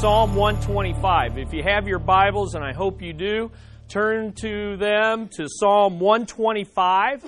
[0.00, 1.36] Psalm 125.
[1.36, 3.50] If you have your Bibles, and I hope you do,
[3.86, 7.22] turn to them to Psalm 125.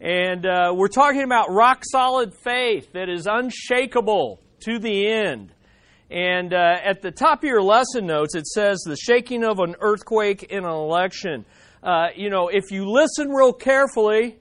[0.00, 5.54] And uh, we're talking about rock solid faith that is unshakable to the end.
[6.10, 9.76] And uh, at the top of your lesson notes, it says the shaking of an
[9.78, 11.44] earthquake in an election.
[11.84, 14.40] Uh, you know, if you listen real carefully,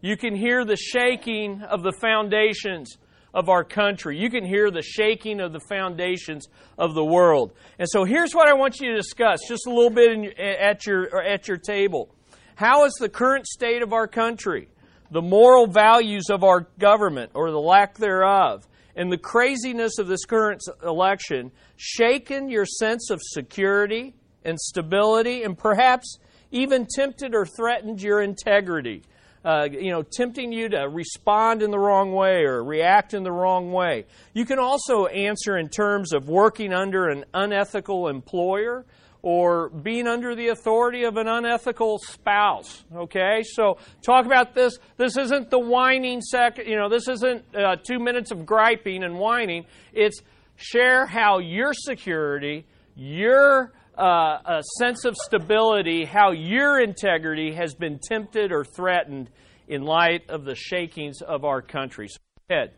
[0.00, 2.98] you can hear the shaking of the foundations
[3.36, 4.18] of our country.
[4.18, 7.52] You can hear the shaking of the foundations of the world.
[7.78, 10.86] And so here's what I want you to discuss just a little bit in, at,
[10.86, 12.08] your, at your table.
[12.54, 14.68] How is the current state of our country,
[15.10, 20.24] the moral values of our government or the lack thereof, and the craziness of this
[20.24, 24.14] current election shaken your sense of security
[24.46, 26.18] and stability and perhaps
[26.50, 29.02] even tempted or threatened your integrity?
[29.44, 33.32] Uh, you know, tempting you to respond in the wrong way or react in the
[33.32, 34.06] wrong way.
[34.34, 38.84] You can also answer in terms of working under an unethical employer
[39.22, 42.84] or being under the authority of an unethical spouse.
[42.94, 44.78] Okay, so talk about this.
[44.96, 46.68] This isn't the whining second.
[46.68, 49.66] You know, this isn't uh, two minutes of griping and whining.
[49.92, 50.20] It's
[50.56, 57.98] share how your security, your uh, a sense of stability, how your integrity has been
[57.98, 59.30] tempted or threatened
[59.68, 62.08] in light of the shakings of our country.
[62.08, 62.18] So,
[62.50, 62.72] ahead,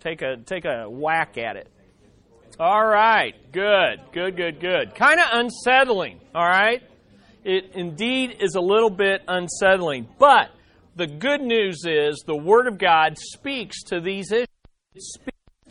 [0.00, 1.68] take a take a whack at it.
[2.58, 4.94] All right, good, good, good, good.
[4.94, 6.20] Kind of unsettling.
[6.34, 6.82] All right,
[7.44, 10.50] it indeed is a little bit unsettling, but
[10.96, 15.18] the good news is the Word of God speaks to these issues.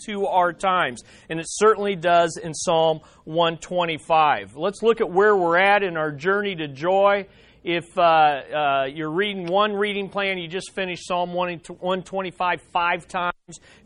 [0.05, 1.01] To our times.
[1.29, 4.55] And it certainly does in Psalm 125.
[4.55, 7.25] Let's look at where we're at in our journey to joy.
[7.63, 13.33] If uh, uh, you're reading one reading plan, you just finished Psalm 125 five times.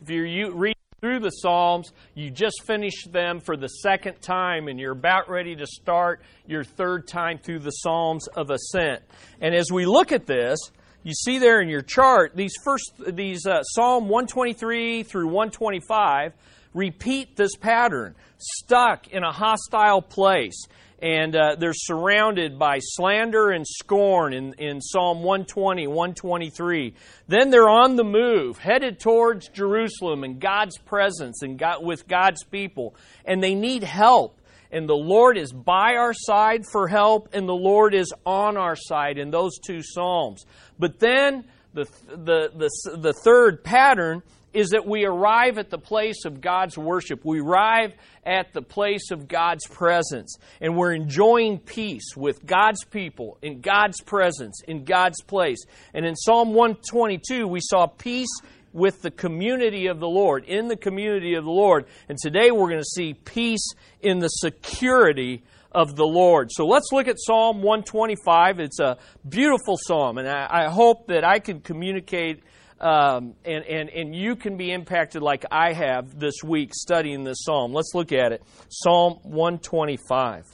[0.01, 4.77] If you're reading through the Psalms, you just finished them for the second time, and
[4.77, 9.01] you're about ready to start your third time through the Psalms of Ascent.
[9.39, 10.59] And as we look at this,
[11.03, 16.33] you see there in your chart these first these uh, Psalm 123 through 125
[16.73, 20.67] repeat this pattern stuck in a hostile place
[21.01, 26.93] and uh, they're surrounded by slander and scorn in, in Psalm 120, 123.
[27.27, 32.43] Then they're on the move, headed towards Jerusalem and God's presence and God, with God's
[32.43, 34.39] people, and they need help
[34.71, 38.75] and the Lord is by our side for help, and the Lord is on our
[38.75, 40.45] side in those two Psalms.
[40.79, 44.23] But then the, the, the, the third pattern
[44.53, 47.23] is that we arrive at the place of God's worship.
[47.23, 47.93] We arrive
[48.25, 54.01] at the place of God's presence, and we're enjoying peace with God's people, in God's
[54.01, 55.59] presence, in God's place.
[55.93, 58.27] And in Psalm 122, we saw peace
[58.73, 61.85] with the community of the Lord, in the community of the Lord.
[62.07, 66.49] And today we're going to see peace in the security of the Lord.
[66.51, 68.59] So let's look at Psalm 125.
[68.59, 68.97] It's a
[69.27, 72.43] beautiful psalm, and I, I hope that I can communicate
[72.79, 77.39] um, and, and, and you can be impacted like I have this week studying this
[77.41, 77.73] psalm.
[77.73, 78.41] Let's look at it.
[78.69, 80.45] Psalm 125.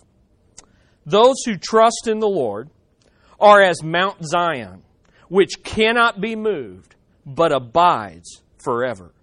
[1.05, 2.71] Those who trust in the Lord
[3.39, 4.81] are as Mount Zion,
[5.27, 9.13] which cannot be moved but abides forever.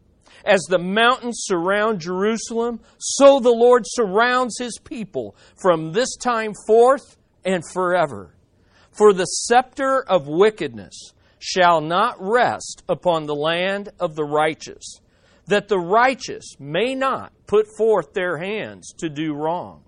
[0.45, 7.17] As the mountains surround Jerusalem, so the Lord surrounds his people from this time forth
[7.45, 8.35] and forever.
[8.91, 15.01] For the scepter of wickedness shall not rest upon the land of the righteous,
[15.47, 19.83] that the righteous may not put forth their hands to do wrong.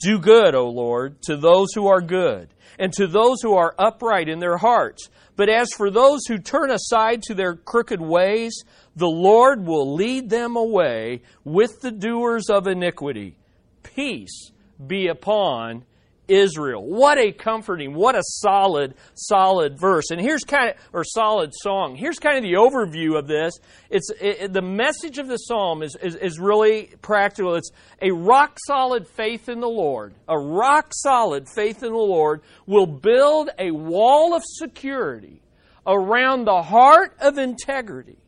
[0.00, 4.28] Do good, O Lord, to those who are good, and to those who are upright
[4.28, 5.08] in their hearts.
[5.36, 8.62] But as for those who turn aside to their crooked ways,
[8.94, 13.36] the Lord will lead them away with the doers of iniquity.
[13.82, 14.52] Peace
[14.86, 15.84] be upon
[16.28, 16.84] Israel.
[16.84, 20.10] What a comforting, what a solid, solid verse.
[20.10, 21.96] And here's kind of, or solid song.
[21.96, 23.54] Here's kind of the overview of this.
[23.90, 27.54] It's it, the message of the psalm is, is, is really practical.
[27.54, 30.14] It's a rock solid faith in the Lord.
[30.28, 35.42] A rock solid faith in the Lord will build a wall of security
[35.86, 38.18] around the heart of integrity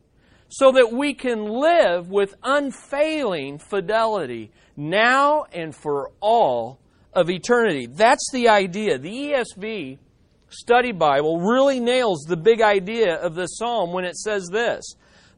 [0.49, 6.79] so that we can live with unfailing fidelity now and for all
[7.17, 7.87] of eternity.
[7.87, 8.99] That's the idea.
[8.99, 9.99] The ESV
[10.51, 14.85] study Bible really nails the big idea of this psalm when it says this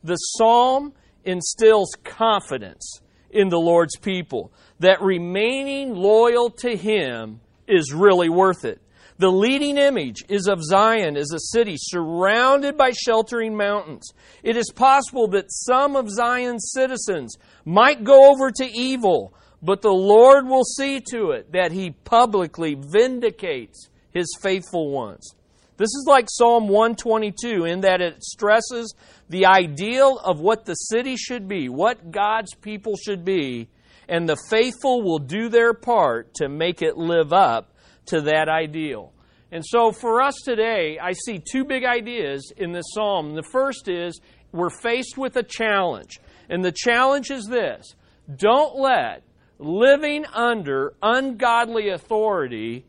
[0.02, 0.92] The psalm
[1.24, 8.80] instills confidence in the Lord's people that remaining loyal to Him is really worth it.
[9.18, 14.12] The leading image is of Zion as a city surrounded by sheltering mountains.
[14.42, 19.90] It is possible that some of Zion's citizens might go over to evil, but the
[19.90, 25.34] Lord will see to it that he publicly vindicates his faithful ones.
[25.76, 28.94] This is like Psalm 122 in that it stresses
[29.28, 33.68] the ideal of what the city should be, what God's people should be,
[34.08, 37.74] and the faithful will do their part to make it live up
[38.06, 39.12] to that ideal.
[39.52, 43.34] And so for us today, I see two big ideas in this psalm.
[43.34, 44.20] The first is
[44.52, 46.18] we're faced with a challenge.
[46.48, 47.94] And the challenge is this
[48.34, 49.22] don't let
[49.58, 52.84] living under ungodly authority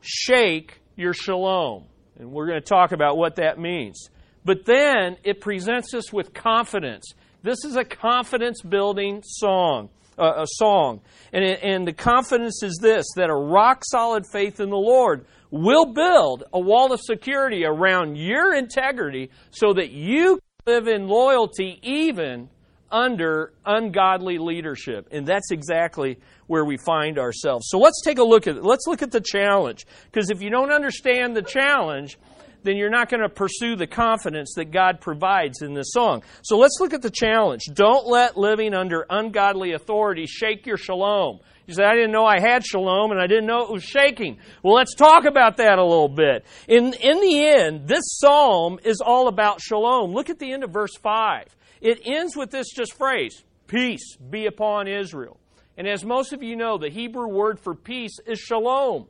[0.00, 1.84] shake your shalom.
[2.18, 4.10] And we're going to talk about what that means.
[4.44, 7.12] But then it presents us with confidence.
[7.42, 9.88] This is a confidence building song
[10.20, 11.00] uh, a song.
[11.32, 15.24] And, it, and the confidence is this that a rock solid faith in the Lord
[15.50, 21.80] will build a wall of security around your integrity so that you live in loyalty
[21.82, 22.48] even
[22.90, 25.08] under ungodly leadership.
[25.10, 27.66] And that's exactly where we find ourselves.
[27.68, 28.64] So let's take a look at it.
[28.64, 29.86] Let's look at the challenge.
[30.10, 32.18] Because if you don't understand the challenge,
[32.62, 36.22] then you're not going to pursue the confidence that God provides in this song.
[36.42, 37.62] So let's look at the challenge.
[37.72, 41.40] Don't let living under ungodly authority shake your shalom.
[41.66, 44.38] You say, I didn't know I had shalom and I didn't know it was shaking.
[44.62, 46.44] Well, let's talk about that a little bit.
[46.66, 50.12] In, in the end, this psalm is all about shalom.
[50.12, 51.44] Look at the end of verse 5.
[51.80, 55.38] It ends with this just phrase Peace be upon Israel.
[55.76, 59.06] And as most of you know, the Hebrew word for peace is shalom.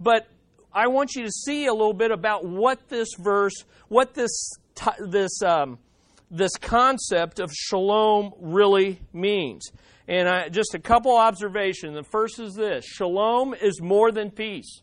[0.00, 0.28] But
[0.72, 4.52] I want you to see a little bit about what this verse, what this
[5.00, 5.78] this um,
[6.30, 9.70] this concept of shalom really means.
[10.08, 11.94] And I, just a couple observations.
[11.94, 14.82] The first is this: shalom is more than peace.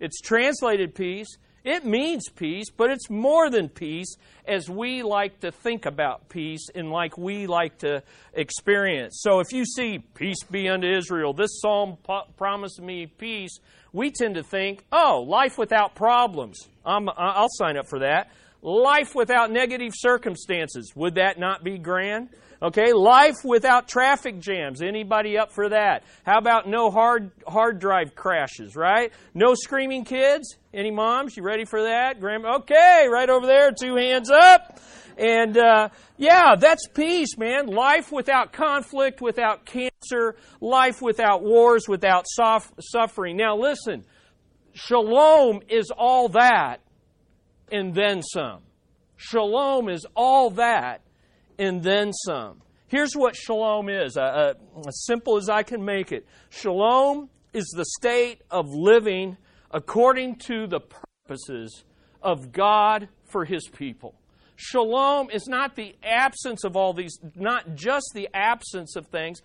[0.00, 1.36] It's translated peace.
[1.64, 4.16] It means peace, but it's more than peace
[4.46, 8.02] as we like to think about peace and like we like to
[8.34, 9.20] experience.
[9.22, 13.58] So if you see peace be unto Israel, this psalm po- promised me peace,
[13.94, 16.68] we tend to think, oh, life without problems.
[16.84, 18.30] I'm, I'll sign up for that.
[18.60, 20.92] Life without negative circumstances.
[20.94, 22.28] Would that not be grand?
[22.62, 24.80] Okay, life without traffic jams.
[24.80, 26.04] Anybody up for that?
[26.24, 29.12] How about no hard hard drive crashes, right?
[29.34, 30.56] No screaming kids?
[30.72, 31.36] Any moms?
[31.36, 32.20] You ready for that?
[32.20, 32.56] Grandma?
[32.58, 34.78] Okay, right over there, two hands up.
[35.16, 37.66] And uh, yeah, that's peace, man.
[37.66, 43.36] Life without conflict, without cancer, life without wars, without sof- suffering.
[43.36, 44.04] Now, listen,
[44.72, 46.80] shalom is all that
[47.70, 48.62] and then some.
[49.16, 51.03] Shalom is all that
[51.58, 52.62] and then some.
[52.88, 54.54] Here's what shalom is, uh, uh,
[54.86, 56.26] as simple as I can make it.
[56.50, 59.36] Shalom is the state of living
[59.70, 61.84] according to the purposes
[62.22, 64.14] of God for His people.
[64.56, 69.40] Shalom is not the absence of all these, not just the absence of things.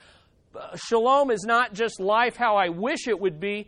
[0.75, 3.67] Shalom is not just life how I wish it would be.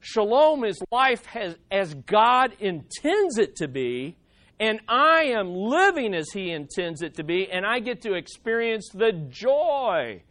[0.00, 1.24] Shalom is life
[1.70, 4.16] as God intends it to be,
[4.60, 8.88] and I am living as He intends it to be, and I get to experience
[8.92, 10.22] the joy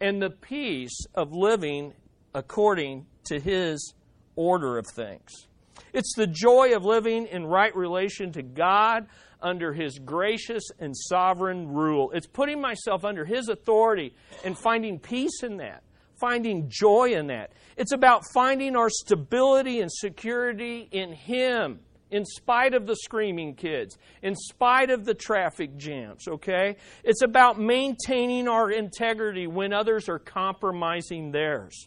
[0.00, 1.92] and the peace of living
[2.34, 3.94] according to His
[4.36, 5.46] order of things.
[5.92, 9.06] It's the joy of living in right relation to God
[9.42, 12.10] under His gracious and sovereign rule.
[12.12, 15.82] It's putting myself under His authority and finding peace in that,
[16.20, 17.52] finding joy in that.
[17.76, 21.80] It's about finding our stability and security in Him.
[22.10, 26.76] In spite of the screaming kids, in spite of the traffic jams, okay?
[27.04, 31.86] It's about maintaining our integrity when others are compromising theirs.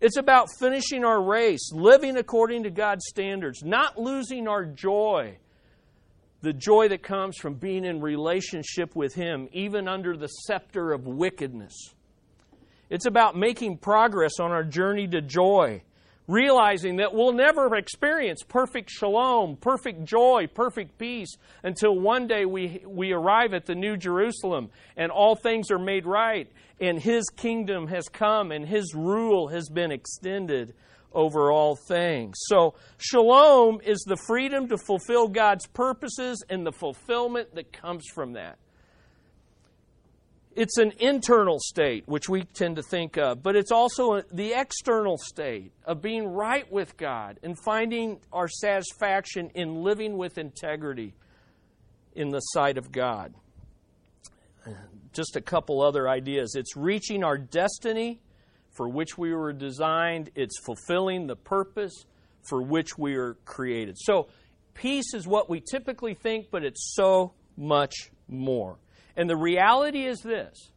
[0.00, 5.38] It's about finishing our race, living according to God's standards, not losing our joy
[6.44, 11.06] the joy that comes from being in relationship with Him, even under the scepter of
[11.06, 11.74] wickedness.
[12.90, 15.82] It's about making progress on our journey to joy,
[16.26, 22.82] realizing that we'll never experience perfect shalom, perfect joy, perfect peace until one day we,
[22.86, 26.50] we arrive at the New Jerusalem and all things are made right
[26.80, 30.74] and His kingdom has come and His rule has been extended
[31.12, 32.34] over all things.
[32.46, 38.32] So, shalom is the freedom to fulfill God's purposes and the fulfillment that comes from
[38.32, 38.58] that.
[40.56, 45.18] It's an internal state, which we tend to think of, but it's also the external
[45.18, 51.14] state of being right with God and finding our satisfaction in living with integrity
[52.14, 53.34] in the sight of God.
[55.12, 56.54] Just a couple other ideas.
[56.54, 58.20] It's reaching our destiny
[58.70, 60.30] for which we were designed.
[60.36, 62.06] It's fulfilling the purpose
[62.42, 63.96] for which we are created.
[63.98, 64.28] So,
[64.74, 68.78] peace is what we typically think, but it's so much more.
[69.16, 70.70] And the reality is this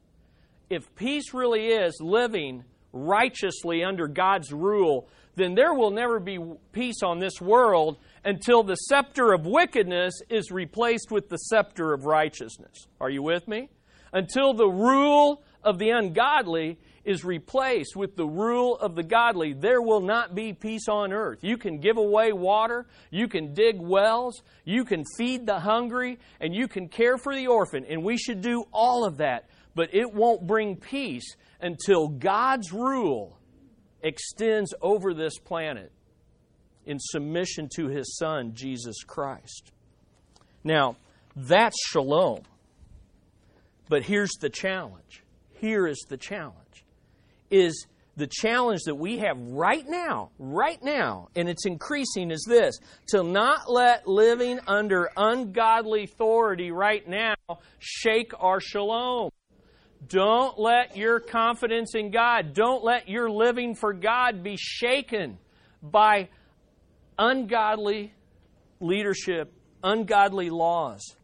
[0.70, 2.64] if peace really is living
[2.94, 6.40] righteously under God's rule, then there will never be
[6.72, 12.06] peace on this world until the scepter of wickedness is replaced with the scepter of
[12.06, 12.88] righteousness.
[13.00, 13.70] Are you with me?
[14.12, 19.82] Until the rule of the ungodly is replaced with the rule of the godly, there
[19.82, 21.40] will not be peace on earth.
[21.42, 26.54] You can give away water, you can dig wells, you can feed the hungry, and
[26.54, 29.50] you can care for the orphan, and we should do all of that.
[29.74, 33.40] But it won't bring peace until God's rule
[34.02, 35.94] extends over this planet
[36.86, 39.72] in submission to His Son, Jesus Christ.
[40.62, 40.98] Now,
[41.38, 42.42] that's shalom.
[43.88, 45.24] But here's the challenge.
[45.54, 46.67] Here is the challenge
[47.50, 47.88] is
[48.18, 53.22] the challenge that we have right now, right now, and it's increasing, is this to
[53.22, 57.36] not let living under ungodly authority right now
[57.78, 59.30] shake our shalom.
[60.08, 65.38] Don't let your confidence in God, don't let your living for God be shaken
[65.82, 66.30] by
[67.20, 68.14] ungodly
[68.80, 71.16] leadership, ungodly laws.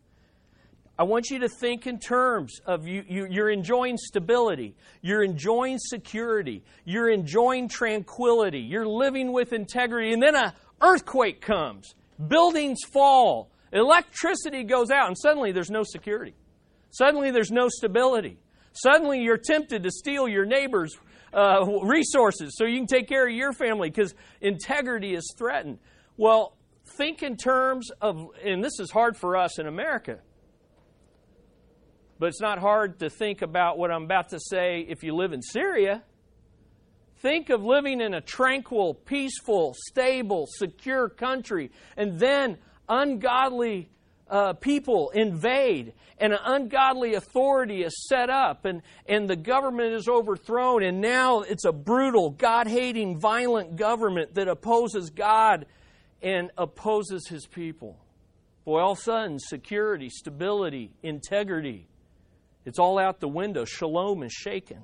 [0.97, 5.79] I want you to think in terms of you, you, you're enjoying stability, you're enjoying
[5.79, 11.95] security, you're enjoying tranquility, you're living with integrity, and then an earthquake comes,
[12.27, 16.35] buildings fall, electricity goes out, and suddenly there's no security.
[16.91, 18.37] Suddenly there's no stability.
[18.73, 20.95] Suddenly you're tempted to steal your neighbor's
[21.33, 25.79] uh, resources so you can take care of your family because integrity is threatened.
[26.17, 30.19] Well, think in terms of, and this is hard for us in America
[32.19, 35.33] but it's not hard to think about what I'm about to say if you live
[35.33, 36.03] in Syria.
[37.17, 42.57] Think of living in a tranquil, peaceful, stable, secure country, and then
[42.89, 43.89] ungodly
[44.29, 50.07] uh, people invade, and an ungodly authority is set up, and, and the government is
[50.07, 55.65] overthrown, and now it's a brutal, God hating, violent government that opposes God
[56.21, 57.97] and opposes his people.
[58.65, 61.87] Boy, all of a sudden, security, stability, integrity
[62.65, 63.65] it's all out the window.
[63.65, 64.83] Shalom is shaken.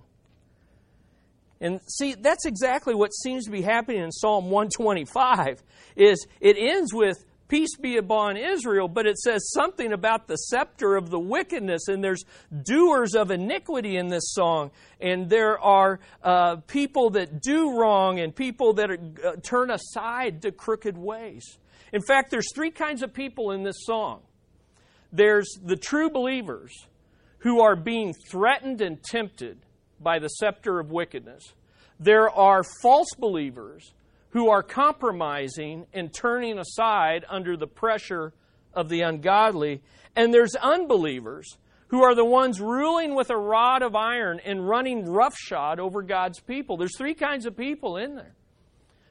[1.62, 5.62] And see, that's exactly what seems to be happening in Psalm 125
[5.98, 7.18] is it ends with
[7.50, 12.02] peace be upon Israel, but it says something about the scepter of the wickedness, and
[12.02, 12.24] there's
[12.64, 14.72] doers of iniquity in this song,
[15.02, 20.44] and there are uh, people that do wrong and people that are, uh, turn aside
[20.44, 21.58] to crooked ways.
[21.92, 24.22] In fact, there's three kinds of people in this song.
[25.12, 26.72] There's the true believers,
[27.40, 29.60] who are being threatened and tempted
[30.00, 31.54] by the scepter of wickedness.
[32.00, 33.94] There are false believers
[34.30, 38.34] who are compromising and turning aside under the pressure
[38.74, 39.82] of the ungodly.
[40.16, 45.06] And there's unbelievers who are the ones ruling with a rod of iron and running
[45.06, 46.78] roughshod over God's people.
[46.78, 48.36] There's three kinds of people in there.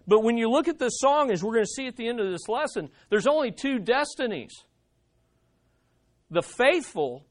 [0.07, 2.21] But when you look at this song, as we're going to see at the end
[2.21, 4.53] of this lesson, there's only two destinies.
[6.31, 7.27] The faithful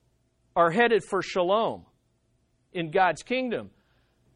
[0.58, 1.86] are headed for shalom
[2.74, 3.70] in God's kingdom.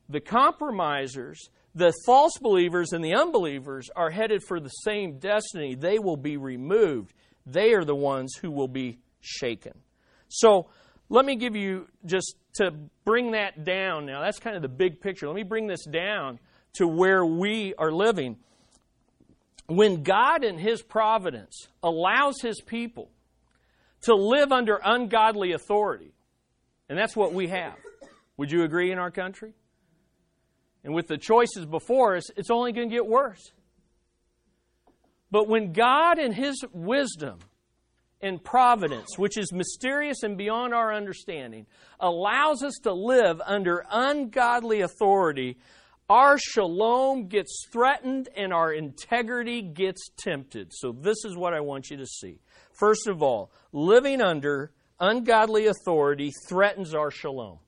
[0.08, 5.74] The compromisers, the false believers, and the unbelievers are headed for the same destiny.
[5.74, 7.16] They will be removed.
[7.48, 9.74] They are the ones who will be shaken.
[10.28, 10.68] So,
[11.10, 12.72] let me give you just to
[13.04, 14.22] bring that down now.
[14.22, 15.28] That's kind of the big picture.
[15.28, 16.40] Let me bring this down
[16.74, 18.38] to where we are living.
[19.66, 23.10] When God in His providence allows His people
[24.02, 26.14] to live under ungodly authority.
[26.90, 27.76] And that's what we have.
[28.38, 29.54] Would you agree in our country?
[30.84, 33.52] And with the choices before us, it's only going to get worse.
[35.30, 37.40] But when God, in His wisdom
[38.20, 41.68] and providence, which is mysterious and beyond our understanding,
[42.00, 45.58] allows us to live under ungodly authority,
[46.10, 50.74] our shalom gets threatened and our integrity gets tempted.
[50.74, 52.42] So, this is what I want you to see.
[52.74, 57.60] First of all, living under ungodly authority threatens our shalom.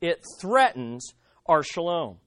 [0.00, 1.14] It threatens
[1.46, 2.18] our shalom.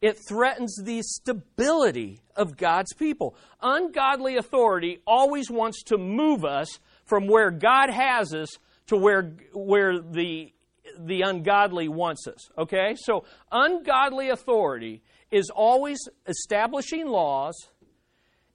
[0.00, 3.36] It threatens the stability of God's people.
[3.60, 8.58] Ungodly authority always wants to move us from where God has us
[8.88, 10.52] to where, where the,
[10.98, 12.50] the ungodly wants us.
[12.58, 12.96] Okay?
[12.96, 17.54] So, ungodly authority is always establishing laws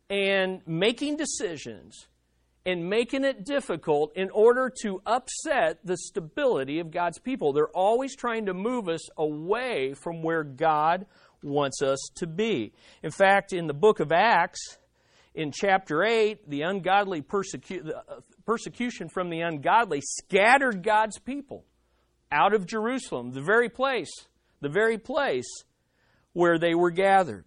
[0.09, 2.07] and making decisions
[2.67, 7.53] and making it difficult in order to upset the stability of God's people.
[7.53, 11.05] They're always trying to move us away from where God
[11.41, 12.73] wants us to be.
[13.01, 14.77] In fact, in the book of Acts,
[15.33, 21.63] in chapter 8, the ungodly persecu- uh, persecution from the ungodly scattered God's people
[22.33, 24.11] out of Jerusalem, the very place,
[24.59, 25.63] the very place
[26.33, 27.45] where they were gathered.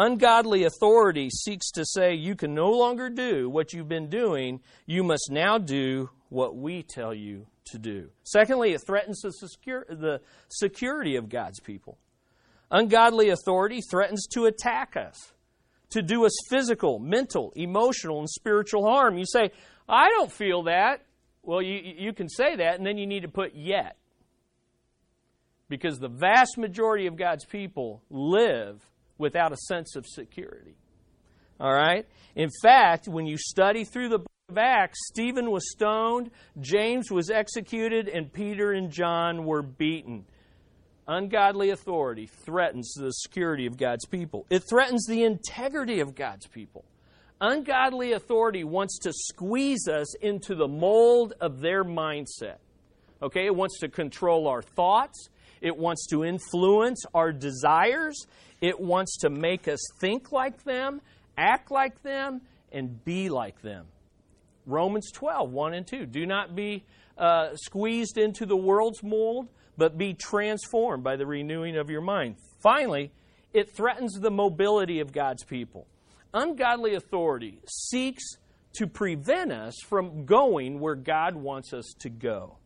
[0.00, 5.02] Ungodly authority seeks to say you can no longer do what you've been doing, you
[5.02, 8.08] must now do what we tell you to do.
[8.22, 11.98] Secondly, it threatens the, secure, the security of God's people.
[12.70, 15.32] Ungodly authority threatens to attack us,
[15.90, 19.18] to do us physical, mental, emotional, and spiritual harm.
[19.18, 19.50] You say,
[19.88, 21.02] I don't feel that.
[21.42, 23.96] Well, you, you can say that, and then you need to put yet.
[25.68, 28.80] Because the vast majority of God's people live
[29.18, 30.74] without a sense of security.
[31.60, 32.06] All right?
[32.34, 37.30] In fact, when you study through the book of Acts, Stephen was stoned, James was
[37.30, 40.24] executed, and Peter and John were beaten.
[41.06, 44.46] Ungodly authority threatens the security of God's people.
[44.50, 46.84] It threatens the integrity of God's people.
[47.40, 52.56] Ungodly authority wants to squeeze us into the mold of their mindset.
[53.22, 55.28] Okay, it wants to control our thoughts.
[55.60, 58.26] It wants to influence our desires.
[58.60, 61.00] It wants to make us think like them,
[61.36, 63.86] act like them, and be like them.
[64.66, 66.06] Romans 12, 1 and 2.
[66.06, 66.84] Do not be
[67.16, 72.36] uh, squeezed into the world's mold, but be transformed by the renewing of your mind.
[72.60, 73.12] Finally,
[73.52, 75.86] it threatens the mobility of God's people.
[76.34, 78.22] Ungodly authority seeks
[78.74, 82.57] to prevent us from going where God wants us to go.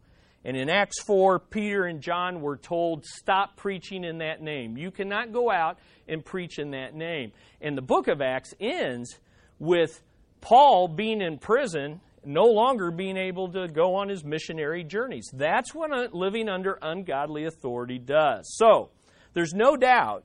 [0.44, 4.76] And in Acts 4, Peter and John were told, stop preaching in that name.
[4.76, 7.32] You cannot go out and preach in that name.
[7.60, 9.18] And the book of Acts ends
[9.60, 10.02] with
[10.40, 15.28] Paul being in prison no longer being able to go on his missionary journeys.
[15.32, 18.54] That's what living under ungodly authority does.
[18.56, 18.90] So,
[19.34, 20.24] there's no doubt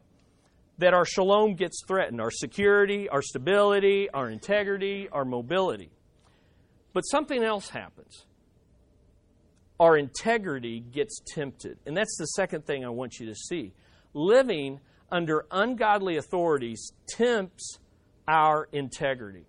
[0.78, 5.90] that our shalom gets threatened our security, our stability, our integrity, our mobility.
[6.94, 8.27] But something else happens.
[9.80, 11.78] Our integrity gets tempted.
[11.86, 13.74] And that's the second thing I want you to see.
[14.14, 14.80] Living
[15.12, 17.78] under ungodly authorities tempts
[18.28, 19.46] our integrity.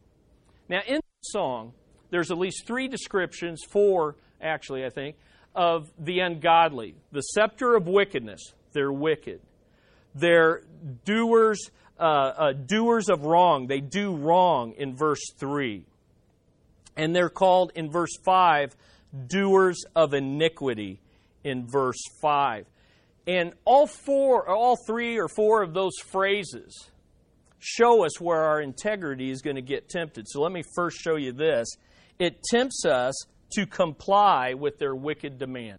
[0.69, 1.73] Now, in the song,
[2.11, 5.17] there's at least three descriptions, four actually, I think,
[5.55, 6.95] of the ungodly.
[7.11, 9.41] The scepter of wickedness, they're wicked.
[10.15, 10.63] They're
[11.05, 13.67] doers, uh, uh, doers of wrong.
[13.67, 15.85] They do wrong in verse 3.
[16.97, 18.77] And they're called in verse 5
[19.27, 21.01] doers of iniquity
[21.45, 22.67] in verse 5.
[23.27, 26.89] And all four, all three or four of those phrases
[27.59, 30.27] show us where our integrity is going to get tempted.
[30.29, 31.69] So let me first show you this
[32.19, 33.15] it tempts us
[33.53, 35.79] to comply with their wicked demand.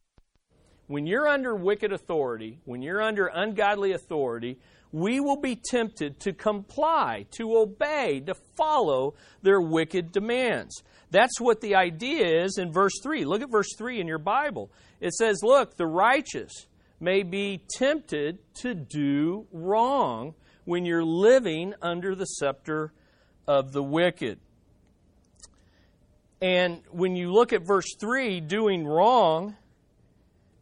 [0.87, 4.57] When you're under wicked authority, when you're under ungodly authority,
[4.91, 10.83] we will be tempted to comply, to obey, to follow their wicked demands.
[11.11, 13.25] That's what the idea is in verse 3.
[13.25, 14.71] Look at verse 3 in your Bible.
[14.99, 16.67] It says, Look, the righteous
[16.99, 20.33] may be tempted to do wrong
[20.65, 22.93] when you're living under the scepter
[23.47, 24.39] of the wicked.
[26.41, 29.55] And when you look at verse 3, doing wrong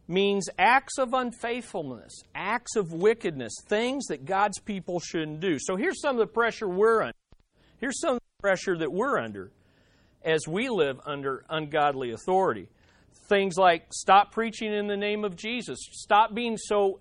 [0.08, 5.58] means acts of unfaithfulness, acts of wickedness, things that God's people shouldn't do.
[5.58, 7.14] So here's some of the pressure we're under.
[7.78, 9.52] Here's some of the pressure that we're under
[10.24, 12.68] as we live under ungodly authority.
[13.28, 17.00] Things like stop preaching in the name of Jesus, stop being so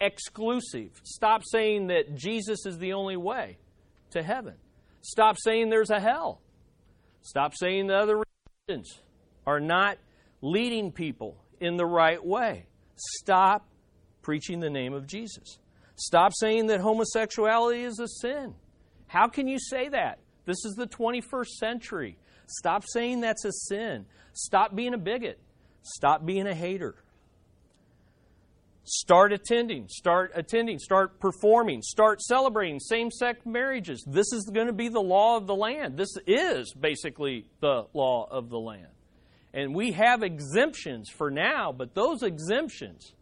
[0.00, 3.58] exclusive, stop saying that Jesus is the only way
[4.10, 4.54] to heaven,
[5.02, 6.40] stop saying there's a hell.
[7.22, 8.22] Stop saying the other
[8.68, 9.00] religions
[9.48, 9.98] are not
[10.42, 12.66] leading people in the right way.
[12.96, 13.66] Stop
[14.22, 15.58] preaching the name of Jesus.
[15.96, 18.54] Stop saying that homosexuality is a sin.
[19.06, 20.18] How can you say that?
[20.44, 22.18] This is the 21st century.
[22.46, 24.06] Stop saying that's a sin.
[24.32, 25.38] Stop being a bigot.
[25.82, 26.96] Stop being a hater.
[28.88, 34.04] Start attending, start attending, start performing, start celebrating same sex marriages.
[34.06, 35.96] This is going to be the law of the land.
[35.96, 38.86] This is basically the law of the land.
[39.56, 43.14] And we have exemptions for now, but those exemptions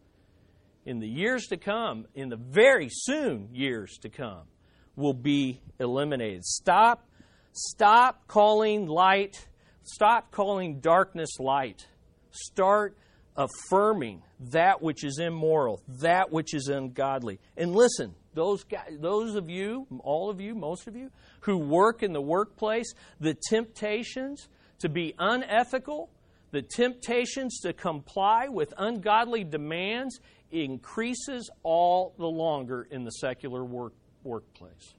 [0.85, 4.41] in the years to come, in the very soon years to come,
[4.97, 6.43] will be eliminated.
[6.43, 7.07] Stop,
[7.53, 9.47] stop calling light,
[9.83, 11.87] stop calling darkness light.
[12.31, 12.97] Start
[13.37, 14.21] affirming
[14.51, 17.39] that which is immoral, that which is ungodly.
[17.55, 22.03] And listen, those guys, those of you, all of you, most of you who work
[22.03, 26.09] in the workplace, the temptations to be unethical,
[26.55, 33.91] the temptations to comply with ungodly demands increases all the longer in the secular work,
[34.23, 34.93] workplace.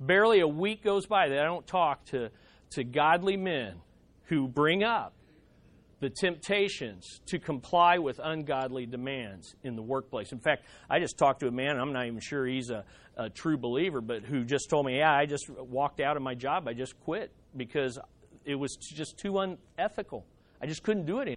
[0.00, 2.30] Barely a week goes by that I don't talk to,
[2.70, 3.82] to godly men
[4.28, 5.12] who bring up
[5.98, 10.32] the temptations to comply with ungodly demands in the workplace.
[10.32, 12.86] In fact, I just talked to a man, I'm not even sure he's a,
[13.18, 16.34] a, true believer, but who just told me, Yeah, I just walked out of my
[16.34, 16.66] job.
[16.66, 17.98] I just quit because
[18.44, 20.24] it was just too unethical.
[20.60, 21.36] I just couldn't do it anymore.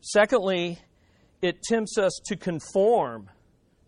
[0.00, 0.78] Secondly,
[1.42, 3.30] it tempts us to conform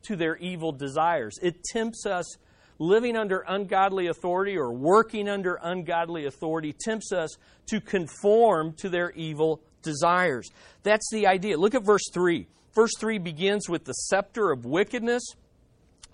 [0.03, 1.39] to their evil desires.
[1.43, 2.37] It tempts us
[2.79, 9.11] living under ungodly authority or working under ungodly authority tempts us to conform to their
[9.13, 10.49] evil desires.
[10.83, 11.59] That's the idea.
[11.59, 12.47] Look at verse 3.
[12.75, 15.23] Verse 3 begins with the scepter of wickedness.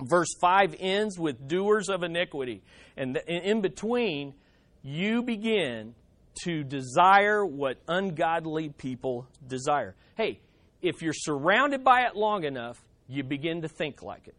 [0.01, 2.62] Verse 5 ends with doers of iniquity.
[2.97, 4.35] And in between,
[4.83, 5.95] you begin
[6.44, 9.94] to desire what ungodly people desire.
[10.16, 10.40] Hey,
[10.83, 14.37] if you're surrounded by it long enough, you begin to think like it.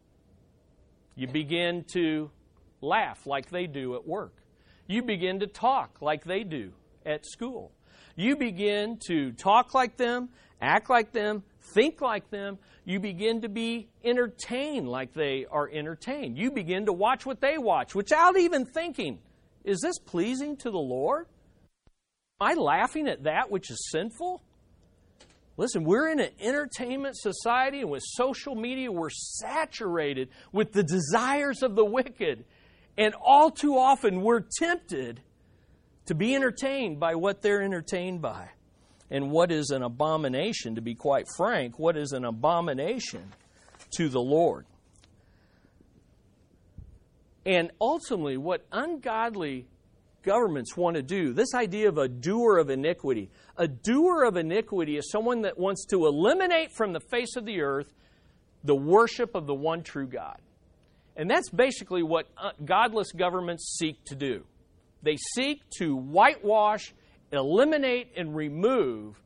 [1.16, 2.30] You begin to
[2.82, 4.36] laugh like they do at work.
[4.88, 6.72] You begin to talk like they do
[7.06, 7.72] at school.
[8.16, 10.30] You begin to talk like them,
[10.62, 12.58] act like them, think like them.
[12.86, 16.38] You begin to be entertained like they are entertained.
[16.38, 19.20] You begin to watch what they watch without even thinking,
[19.64, 21.28] is this pleasing to the Lord?
[22.40, 24.44] Am I laughing at that which is sinful?
[25.58, 31.64] Listen, we're in an entertainment society, and with social media, we're saturated with the desires
[31.64, 32.46] of the wicked.
[32.96, 35.20] And all too often, we're tempted
[36.06, 38.50] to be entertained by what they're entertained by.
[39.10, 43.34] And what is an abomination, to be quite frank, what is an abomination
[43.96, 44.68] to the Lord?
[47.48, 49.66] And ultimately, what ungodly
[50.24, 51.34] governments want to do.
[51.34, 53.30] This idea of a doer of iniquity.
[53.58, 57.62] A doer of iniquity is someone that wants to eliminate from the face of the
[57.62, 57.94] earth
[58.64, 60.40] the worship of the one true God.
[61.16, 64.44] And that's basically what uh, godless governments seek to do.
[65.02, 66.94] They seek to whitewash,
[67.32, 69.20] eliminate, and remove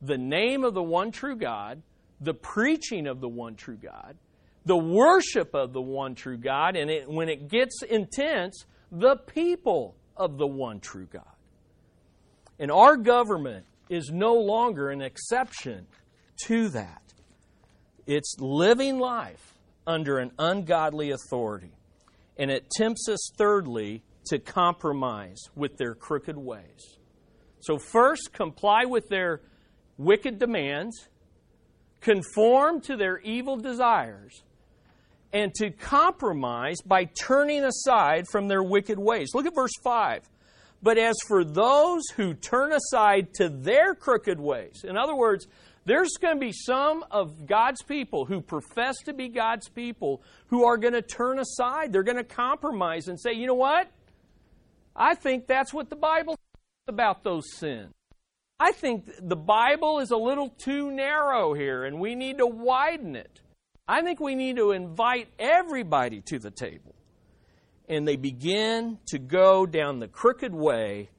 [0.00, 1.82] the name of the one true God,
[2.20, 4.16] the preaching of the one true God,
[4.64, 9.96] the worship of the one true God, and it, when it gets intense, the people
[10.16, 11.22] of the one true God.
[12.58, 15.86] And our government is no longer an exception
[16.46, 17.02] to that.
[18.06, 19.54] It's living life
[19.86, 21.72] under an ungodly authority.
[22.36, 26.98] And it tempts us, thirdly, to compromise with their crooked ways.
[27.60, 29.40] So, first, comply with their
[29.96, 31.08] wicked demands,
[32.00, 34.42] conform to their evil desires,
[35.34, 39.32] and to compromise by turning aside from their wicked ways.
[39.34, 40.22] Look at verse 5.
[40.80, 45.48] But as for those who turn aside to their crooked ways, in other words,
[45.86, 50.64] there's going to be some of God's people who profess to be God's people who
[50.64, 51.92] are going to turn aside.
[51.92, 53.90] They're going to compromise and say, you know what?
[54.94, 57.92] I think that's what the Bible says about those sins.
[58.60, 63.16] I think the Bible is a little too narrow here and we need to widen
[63.16, 63.40] it.
[63.86, 66.94] I think we need to invite everybody to the table.
[67.88, 71.10] And they begin to go down the crooked way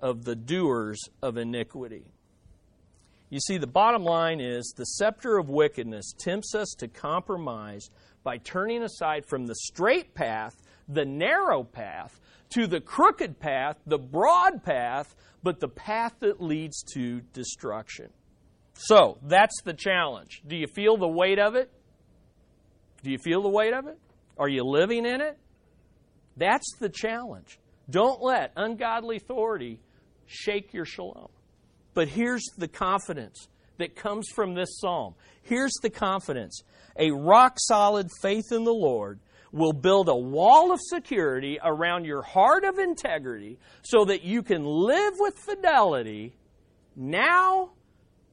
[0.00, 2.04] of the doers of iniquity.
[3.28, 7.90] You see, the bottom line is the scepter of wickedness tempts us to compromise
[8.22, 13.98] by turning aside from the straight path, the narrow path, to the crooked path, the
[13.98, 18.08] broad path, but the path that leads to destruction.
[18.74, 20.42] So, that's the challenge.
[20.46, 21.70] Do you feel the weight of it?
[23.06, 23.96] Do you feel the weight of it?
[24.36, 25.38] Are you living in it?
[26.36, 27.60] That's the challenge.
[27.88, 29.78] Don't let ungodly authority
[30.26, 31.28] shake your shalom.
[31.94, 33.46] But here's the confidence
[33.78, 35.14] that comes from this psalm.
[35.42, 36.64] Here's the confidence.
[36.98, 39.20] A rock solid faith in the Lord
[39.52, 44.64] will build a wall of security around your heart of integrity so that you can
[44.64, 46.34] live with fidelity
[46.96, 47.70] now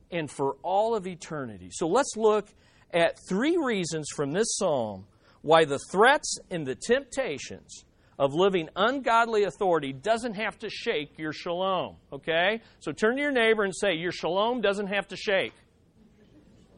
[0.09, 1.69] and for all of eternity.
[1.71, 2.47] So let's look
[2.93, 5.05] at three reasons from this psalm
[5.41, 7.85] why the threats and the temptations
[8.17, 11.95] of living ungodly authority doesn't have to shake your shalom.
[12.11, 12.61] Okay?
[12.79, 15.53] So turn to your neighbor and say, Your shalom doesn't have to shake.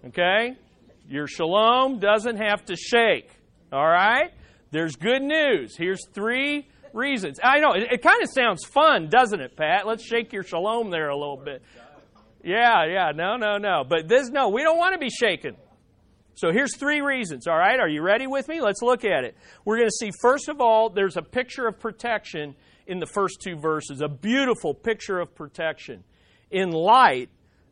[0.07, 0.55] Okay?
[1.07, 3.29] Your shalom doesn't have to shake.
[3.71, 4.31] All right?
[4.71, 5.75] There's good news.
[5.77, 7.39] Here's three reasons.
[7.43, 9.85] I know, it, it kind of sounds fun, doesn't it, Pat?
[9.85, 11.61] Let's shake your shalom there a little bit.
[12.43, 13.83] Yeah, yeah, no, no, no.
[13.87, 15.55] But this, no, we don't want to be shaken.
[16.35, 17.79] So here's three reasons, all right?
[17.79, 18.61] Are you ready with me?
[18.61, 19.37] Let's look at it.
[19.63, 22.55] We're going to see, first of all, there's a picture of protection
[22.87, 26.03] in the first two verses, a beautiful picture of protection
[26.51, 27.29] in light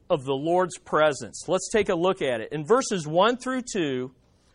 [0.10, 1.44] of the Lord's presence.
[1.48, 2.52] Let's take a look at it.
[2.52, 4.12] In verses 1 through 2,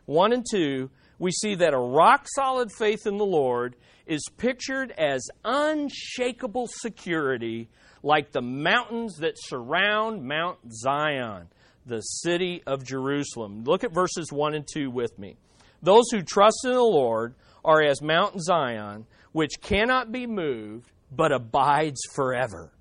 [0.07, 4.93] 1 and 2, we see that a rock solid faith in the Lord is pictured
[4.93, 7.69] as unshakable security
[8.03, 11.49] like the mountains that surround Mount Zion,
[11.89, 13.65] the city of Jerusalem.
[13.65, 15.37] Look at verses 1 and 2 with me.
[15.83, 21.33] Those who trust in the Lord are as Mount Zion, which cannot be moved, but
[21.33, 22.73] abides forever.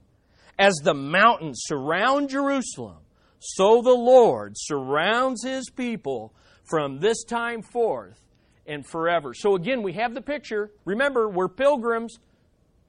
[0.60, 2.98] As the mountains surround Jerusalem,
[3.40, 8.20] so the Lord surrounds his people from this time forth
[8.66, 9.34] and forever.
[9.34, 10.72] So again, we have the picture.
[10.86, 12.18] Remember, we're pilgrims,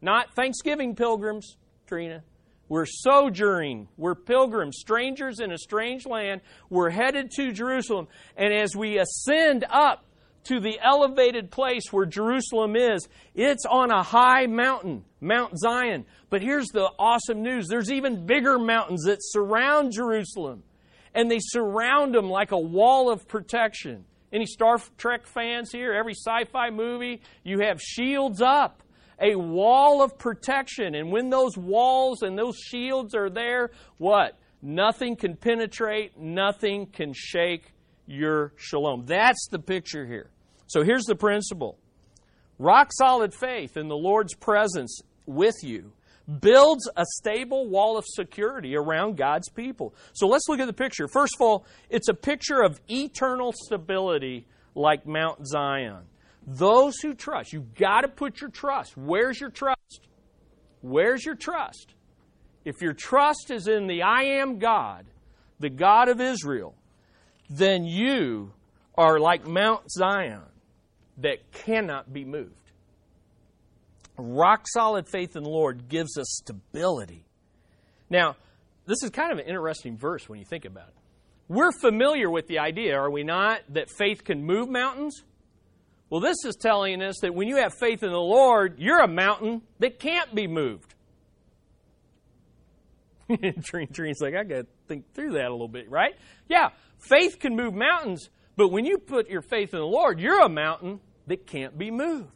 [0.01, 2.23] not Thanksgiving pilgrims, Trina.
[2.69, 3.89] We're sojourning.
[3.97, 6.43] We're pilgrims, strangers in a strange land.
[6.69, 8.09] We're headed to Jerusalem.
[8.37, 10.05] And as we ascend up
[10.45, 16.05] to the elevated place where Jerusalem is, it's on a high mountain, Mount Zion.
[16.31, 20.63] But here's the awesome news there's even bigger mountains that surround Jerusalem.
[21.15, 24.05] And they surround them like a wall of protection.
[24.33, 25.95] Any Star Trek fans here?
[25.95, 28.83] Every sci fi movie, you have shields up,
[29.21, 30.95] a wall of protection.
[30.95, 34.39] And when those walls and those shields are there, what?
[34.63, 37.73] Nothing can penetrate, nothing can shake
[38.07, 39.05] your shalom.
[39.07, 40.31] That's the picture here.
[40.67, 41.79] So here's the principle
[42.59, 45.93] rock solid faith in the Lord's presence with you
[46.41, 49.95] builds a stable wall of security around God's people.
[50.13, 51.09] So let's look at the picture.
[51.09, 56.03] First of all, it's a picture of eternal stability like Mount Zion.
[56.51, 58.97] Those who trust, you've got to put your trust.
[58.97, 60.09] Where's your trust?
[60.81, 61.95] Where's your trust?
[62.65, 65.05] If your trust is in the I am God,
[65.61, 66.75] the God of Israel,
[67.51, 68.53] then you
[68.97, 70.41] are like Mount Zion
[71.19, 72.55] that cannot be moved.
[74.17, 77.27] Rock solid faith in the Lord gives us stability.
[78.09, 78.37] Now,
[78.87, 80.95] this is kind of an interesting verse when you think about it.
[81.47, 85.23] We're familiar with the idea, are we not, that faith can move mountains?
[86.11, 89.09] Well, this is telling us that when you have faith in the Lord, you're a
[89.09, 90.95] mountain that can't be moved.
[93.63, 96.15] Trina's like, I got to think through that a little bit, right?
[96.49, 100.41] Yeah, faith can move mountains, but when you put your faith in the Lord, you're
[100.41, 102.33] a mountain that can't be moved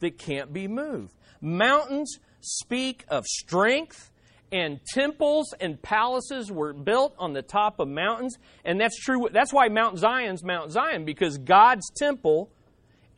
[0.00, 1.14] that can't be moved.
[1.40, 4.10] Mountains speak of strength,
[4.50, 8.36] and temples and palaces were built on the top of mountains.
[8.64, 9.28] And that's true.
[9.30, 12.50] That's why Mount Zion's Mount Zion, because God's temple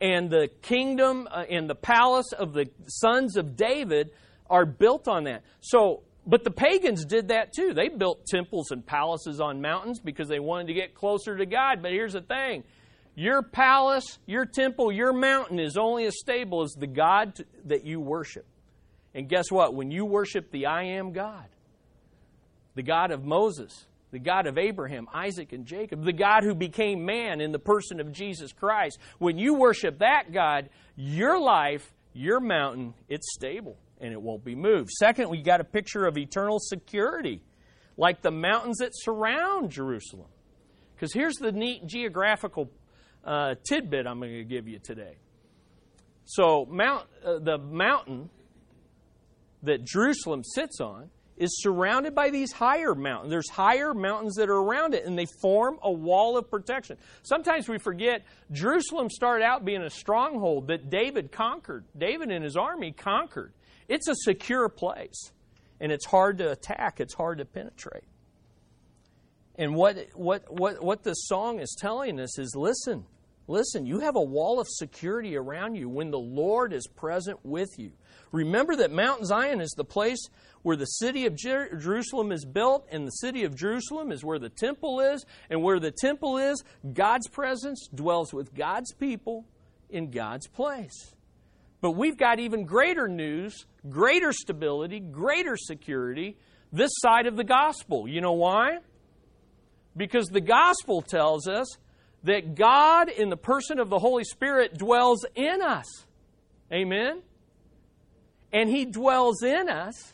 [0.01, 4.09] and the kingdom uh, and the palace of the sons of David
[4.49, 5.43] are built on that.
[5.61, 7.73] So, but the pagans did that too.
[7.73, 11.81] They built temples and palaces on mountains because they wanted to get closer to God.
[11.81, 12.63] But here's the thing
[13.15, 17.33] your palace, your temple, your mountain is only as stable as the God
[17.65, 18.45] that you worship.
[19.13, 19.75] And guess what?
[19.75, 21.45] When you worship the I am God,
[22.75, 27.05] the God of Moses, the God of Abraham, Isaac, and Jacob, the God who became
[27.05, 32.39] man in the person of Jesus Christ, when you worship that God, your life, your
[32.39, 34.89] mountain, it's stable and it won't be moved.
[34.89, 37.41] Second, we got a picture of eternal security,
[37.97, 40.27] like the mountains that surround Jerusalem.
[40.95, 42.69] Because here's the neat geographical
[43.23, 45.17] uh, tidbit I'm going to give you today.
[46.25, 48.29] So, Mount, uh, the mountain
[49.63, 51.09] that Jerusalem sits on
[51.41, 53.31] is surrounded by these higher mountains.
[53.31, 56.97] There's higher mountains that are around it, and they form a wall of protection.
[57.23, 61.85] Sometimes we forget Jerusalem started out being a stronghold that David conquered.
[61.97, 63.53] David and his army conquered.
[63.87, 65.31] It's a secure place,
[65.79, 68.03] and it's hard to attack, it's hard to penetrate.
[69.55, 73.05] And what, what, what, what the song is telling us is listen,
[73.51, 77.69] listen, you have a wall of security around you when the Lord is present with
[77.77, 77.91] you.
[78.31, 80.29] Remember that Mount Zion is the place
[80.63, 84.39] where the city of Jer- Jerusalem is built, and the city of Jerusalem is where
[84.39, 89.45] the temple is, and where the temple is, God's presence dwells with God's people
[89.89, 91.13] in God's place.
[91.81, 96.37] But we've got even greater news, greater stability, greater security
[96.71, 98.07] this side of the gospel.
[98.07, 98.77] You know why?
[99.97, 101.67] Because the gospel tells us
[102.23, 105.85] that God, in the person of the Holy Spirit, dwells in us.
[106.71, 107.21] Amen?
[108.53, 110.13] And He dwells in us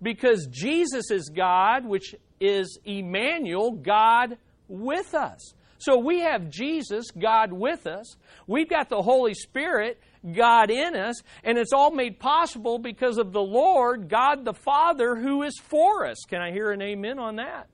[0.00, 4.38] because Jesus is God, which is Emmanuel, God
[4.68, 5.54] with us.
[5.78, 8.16] So we have Jesus, God with us.
[8.46, 10.00] We've got the Holy Spirit,
[10.32, 15.16] God in us, and it's all made possible because of the Lord, God the Father,
[15.16, 16.18] who is for us.
[16.28, 17.66] Can I hear an amen on that?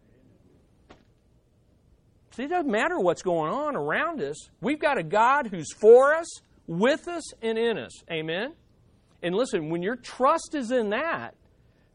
[2.39, 4.49] It doesn't matter what's going on around us.
[4.61, 6.27] We've got a God who's for us,
[6.67, 7.93] with us, and in us.
[8.11, 8.55] Amen?
[9.23, 11.35] And listen, when your trust is in that,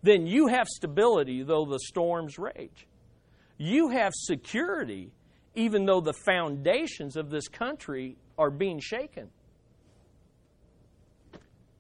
[0.02, 2.88] then you have stability though the storms rage.
[3.58, 5.12] You have security
[5.56, 9.30] even though the foundations of this country are being shaken.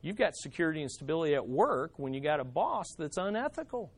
[0.02, 3.89] You've got security and stability at work when you got a boss that's unethical.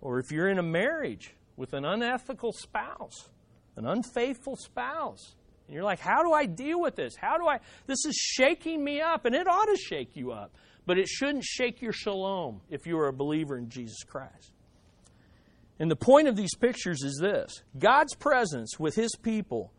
[0.00, 3.28] Or if you're in a marriage with an unethical spouse,
[3.76, 5.34] an unfaithful spouse,
[5.66, 7.14] and you're like, how do I deal with this?
[7.14, 7.58] How do I?
[7.86, 10.54] This is shaking me up, and it ought to shake you up.
[10.86, 14.54] But it shouldn't shake your shalom if you are a believer in Jesus Christ.
[15.78, 19.70] And the point of these pictures is this God's presence with His people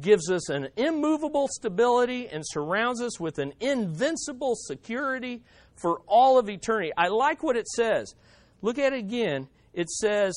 [0.00, 5.42] gives us an immovable stability and surrounds us with an invincible security
[5.76, 6.92] for all of eternity.
[6.96, 8.14] I like what it says.
[8.60, 9.48] Look at it again.
[9.72, 10.34] It says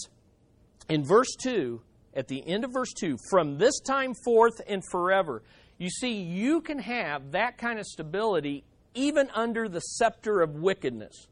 [0.89, 1.81] in verse 2,
[2.13, 5.43] at the end of verse 2, from this time forth and forever.
[5.77, 8.63] You see, you can have that kind of stability
[8.93, 11.27] even under the scepter of wickedness.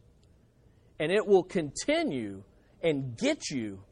[1.00, 2.44] And it will continue
[2.82, 3.84] and get you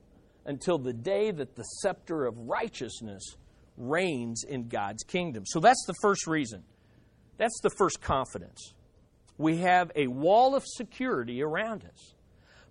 [0.46, 3.36] until the day that the scepter of righteousness
[3.78, 5.46] reigns in God's kingdom.
[5.46, 6.63] So that's the first reason.
[7.38, 8.74] That's the first confidence.
[9.38, 12.15] We have a wall of security around us.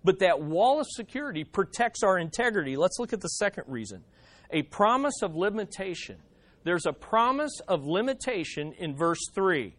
[0.07, 2.77] But that wall of security protects our integrity.
[2.77, 4.05] Let's look at the second reason
[4.49, 6.15] a promise of limitation.
[6.63, 9.75] There's a promise of limitation in verse 3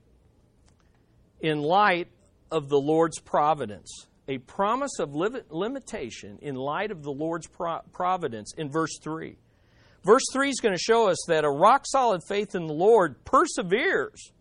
[1.40, 2.08] in light
[2.50, 3.90] of the Lord's providence.
[4.28, 7.48] A promise of limitation in light of the Lord's
[7.94, 9.38] providence in verse 3.
[10.04, 13.24] Verse 3 is going to show us that a rock solid faith in the Lord
[13.24, 14.32] perseveres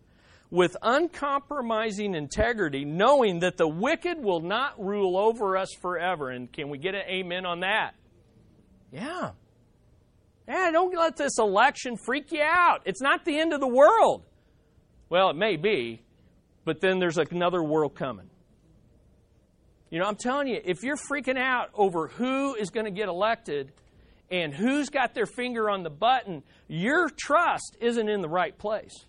[0.50, 6.30] with uncompromising integrity, knowing that the wicked will not rule over us forever.
[6.30, 7.94] And can we get an amen on that?
[8.90, 9.32] Yeah.
[10.48, 12.82] Yeah, don't let this election freak you out.
[12.86, 14.24] It's not the end of the world.
[15.10, 16.02] Well, it may be,
[16.64, 18.30] but then there's another world coming.
[19.90, 23.08] You know, I'm telling you, if you're freaking out over who is going to get
[23.08, 23.72] elected,
[24.30, 29.06] and who's got their finger on the button, your trust isn't in the right place.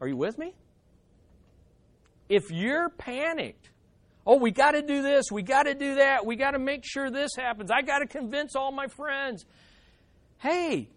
[0.00, 0.54] Are you with me?
[2.28, 3.70] If you're panicked,
[4.26, 6.84] oh, we got to do this, we got to do that, we got to make
[6.84, 9.44] sure this happens, I got to convince all my friends.
[10.38, 10.88] Hey,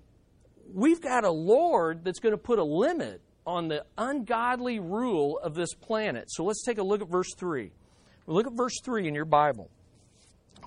[0.74, 5.56] we've got a Lord that's going to put a limit on the ungodly rule of
[5.56, 6.26] this planet.
[6.28, 7.72] So let's take a look at verse 3.
[8.28, 9.70] Look at verse 3 in your Bible.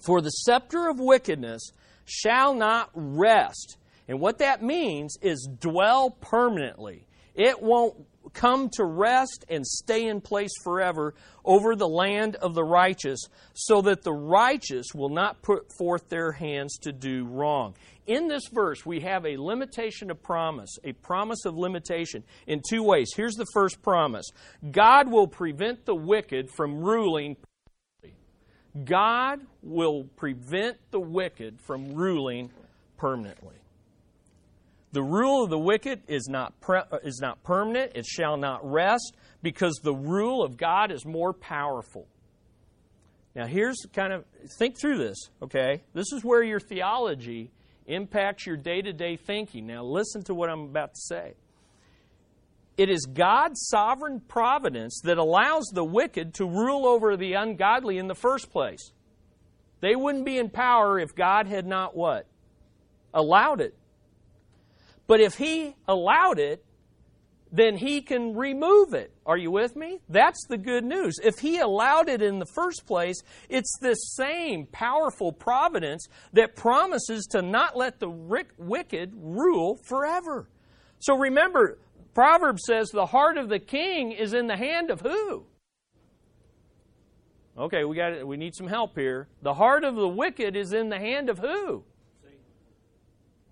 [0.04, 1.70] For the scepter of wickedness
[2.04, 3.78] shall not rest.
[4.08, 7.06] And what that means is dwell permanently.
[7.34, 7.96] It won't
[8.34, 13.20] come to rest and stay in place forever over the land of the righteous,
[13.54, 17.74] so that the righteous will not put forth their hands to do wrong.
[18.06, 22.82] In this verse, we have a limitation of promise, a promise of limitation in two
[22.82, 23.12] ways.
[23.16, 24.26] Here's the first promise
[24.70, 27.36] God will prevent the wicked from ruling
[28.84, 32.50] God will prevent the wicked from ruling
[32.96, 33.54] permanently.
[34.94, 38.60] The rule of the wicked is not, pre- uh, is not permanent, it shall not
[38.64, 42.06] rest, because the rule of God is more powerful.
[43.34, 44.24] Now, here's kind of,
[44.56, 45.82] think through this, okay?
[45.94, 47.50] This is where your theology
[47.88, 49.66] impacts your day to day thinking.
[49.66, 51.34] Now, listen to what I'm about to say.
[52.76, 58.06] It is God's sovereign providence that allows the wicked to rule over the ungodly in
[58.06, 58.92] the first place.
[59.80, 62.28] They wouldn't be in power if God had not what?
[63.12, 63.74] Allowed it.
[65.06, 66.64] But if He allowed it,
[67.52, 69.12] then He can remove it.
[69.24, 70.00] Are you with me?
[70.08, 71.18] That's the good news.
[71.22, 77.26] If He allowed it in the first place, it's this same powerful providence that promises
[77.30, 78.10] to not let the
[78.58, 80.48] wicked rule forever.
[80.98, 81.78] So remember,
[82.14, 85.44] Proverbs says the heart of the king is in the hand of who?
[87.56, 88.26] Okay, we got it.
[88.26, 89.28] we need some help here.
[89.42, 91.84] The heart of the wicked is in the hand of who?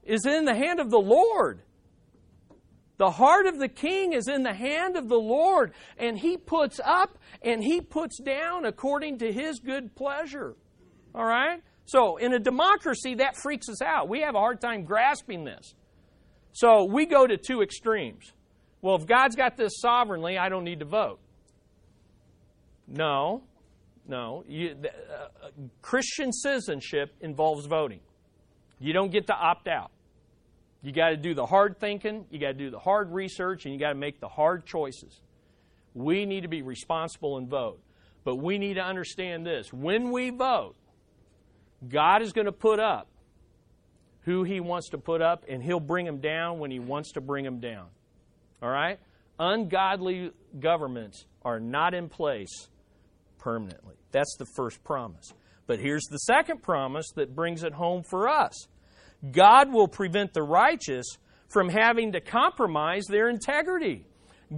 [0.05, 1.63] Is in the hand of the Lord.
[2.99, 6.79] The heart of the king is in the hand of the Lord, and he puts
[6.85, 10.55] up and he puts down according to his good pleasure.
[11.15, 11.63] All right?
[11.85, 14.09] So, in a democracy, that freaks us out.
[14.09, 15.75] We have a hard time grasping this.
[16.53, 18.33] So, we go to two extremes.
[18.83, 21.19] Well, if God's got this sovereignly, I don't need to vote.
[22.87, 23.43] No,
[24.07, 24.45] no.
[24.47, 25.49] You, uh,
[25.81, 28.01] Christian citizenship involves voting.
[28.83, 29.93] You don't get to opt out.
[30.83, 33.73] You got to do the hard thinking, you got to do the hard research, and
[33.73, 35.21] you got to make the hard choices.
[35.95, 37.81] We need to be responsible and vote.
[38.25, 40.75] But we need to understand this when we vote,
[41.89, 43.09] God is going to put up
[44.23, 47.21] who He wants to put up, and He'll bring them down when He wants to
[47.21, 47.87] bring them down.
[48.63, 48.99] All right?
[49.39, 52.69] Ungodly governments are not in place
[53.39, 53.95] permanently.
[54.13, 55.33] That's the first promise.
[55.67, 58.69] But here's the second promise that brings it home for us
[59.31, 61.07] God will prevent the righteous
[61.49, 64.07] from having to compromise their integrity.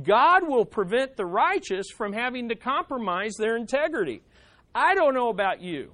[0.03, 4.23] God will prevent the righteous from having to compromise their integrity.
[4.75, 5.93] I don't know about you,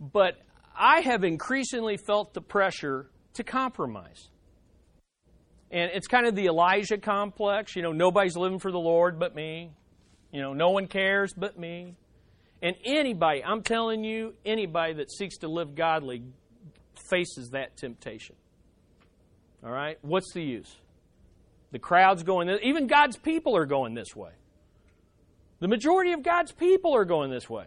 [0.00, 0.38] but
[0.74, 4.30] I have increasingly felt the pressure to compromise.
[5.70, 7.76] And it's kind of the Elijah complex.
[7.76, 9.70] You know, nobody's living for the Lord but me.
[10.32, 11.96] You know, no one cares but me.
[12.62, 16.24] And anybody, I'm telling you, anybody that seeks to live godly
[17.10, 18.36] faces that temptation.
[19.64, 19.98] All right?
[20.02, 20.74] What's the use?
[21.72, 24.32] The crowd's going, even God's people are going this way.
[25.60, 27.66] The majority of God's people are going this way.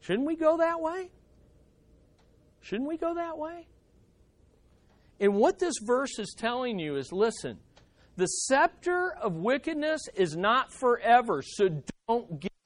[0.00, 1.10] Shouldn't we go that way?
[2.60, 3.66] Shouldn't we go that way?
[5.20, 7.58] And what this verse is telling you is listen,
[8.16, 12.57] the scepter of wickedness is not forever, so don't give up.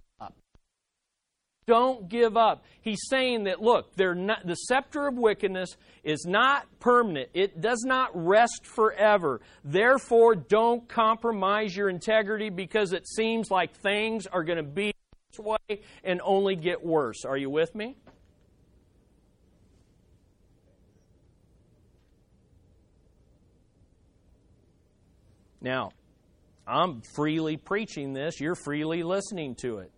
[1.66, 2.64] Don't give up.
[2.80, 8.10] He's saying that, look, not, the scepter of wickedness is not permanent, it does not
[8.14, 9.40] rest forever.
[9.64, 14.92] Therefore, don't compromise your integrity because it seems like things are going to be
[15.30, 17.24] this way and only get worse.
[17.24, 17.96] Are you with me?
[25.60, 25.92] Now,
[26.66, 29.92] I'm freely preaching this, you're freely listening to it.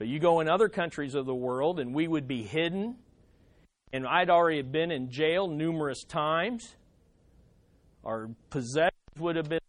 [0.00, 2.96] But you go in other countries of the world and we would be hidden.
[3.92, 6.74] And I'd already been in jail numerous times.
[8.02, 9.60] Our possessions would have been.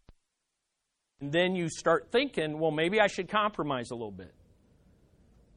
[1.20, 4.32] And then you start thinking, well, maybe I should compromise a little bit.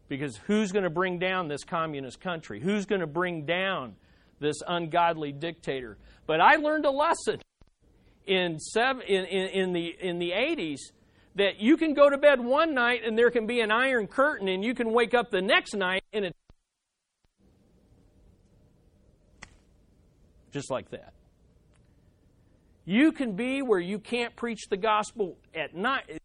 [0.09, 2.59] Because who's going to bring down this communist country?
[2.59, 3.95] Who's going to bring down
[4.41, 5.97] this ungodly dictator?
[6.27, 7.39] But I learned a lesson
[8.27, 10.79] in, seven, in, in, in, the, in the 80s
[11.35, 14.47] that you can go to bed one night and there can be an iron curtain
[14.47, 16.37] and you can wake up the next night and it's
[20.51, 21.13] just like that.
[22.85, 26.21] You can be where you can't preach the gospel at night.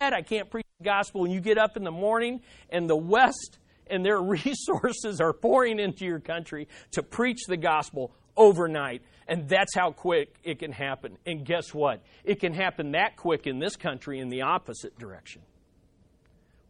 [0.00, 3.58] I can't preach the gospel, and you get up in the morning and the West
[3.88, 9.02] and their resources are pouring into your country to preach the gospel overnight.
[9.26, 11.16] And that's how quick it can happen.
[11.24, 12.02] And guess what?
[12.24, 15.42] It can happen that quick in this country in the opposite direction.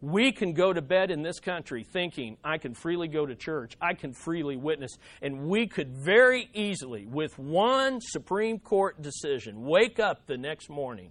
[0.01, 3.75] We can go to bed in this country thinking, I can freely go to church,
[3.81, 9.99] I can freely witness, and we could very easily, with one Supreme Court decision, wake
[9.99, 11.11] up the next morning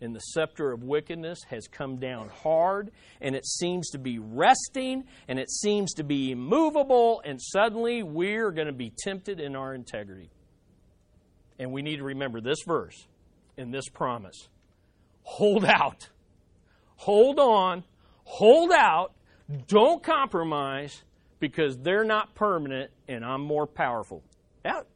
[0.00, 2.90] and the scepter of wickedness has come down hard,
[3.20, 8.50] and it seems to be resting, and it seems to be immovable, and suddenly we're
[8.50, 10.30] going to be tempted in our integrity.
[11.58, 13.06] And we need to remember this verse
[13.58, 14.48] and this promise
[15.22, 16.08] hold out,
[16.96, 17.84] hold on,
[18.24, 19.12] hold out,
[19.68, 21.04] don't compromise,
[21.38, 24.22] because they're not permanent, and I'm more powerful.
[24.64, 24.86] Out.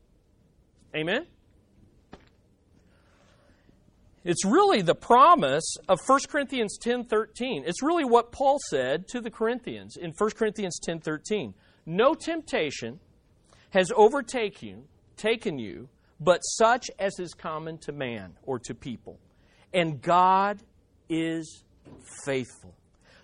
[0.94, 1.26] Amen?
[4.24, 7.62] It's really the promise of 1 Corinthians 10:13.
[7.66, 11.52] It's really what Paul said to the Corinthians in 1 Corinthians 10:13.
[11.84, 13.00] No temptation
[13.70, 19.18] has overtaken you, taken you, but such as is common to man or to people.
[19.74, 20.62] And God
[21.10, 21.62] is
[22.24, 22.74] faithful,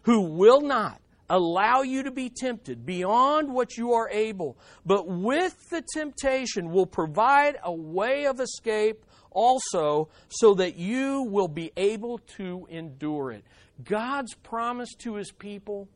[0.03, 5.71] who will not allow you to be tempted beyond what you are able, but with
[5.71, 12.19] the temptation will provide a way of escape also so that you will be able
[12.37, 13.45] to endure it.
[13.85, 15.89] God's promise to his people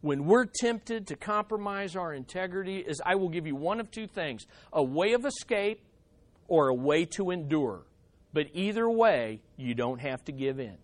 [0.00, 4.06] when we're tempted to compromise our integrity is I will give you one of two
[4.06, 5.82] things a way of escape
[6.48, 7.82] or a way to endure.
[8.32, 10.78] But either way, you don't have to give in.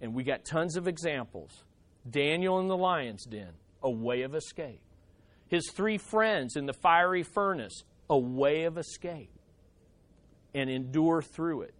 [0.00, 1.64] And we got tons of examples.
[2.08, 3.52] Daniel in the lion's den,
[3.82, 4.80] a way of escape.
[5.48, 9.30] His three friends in the fiery furnace, a way of escape
[10.54, 11.74] and endure through it.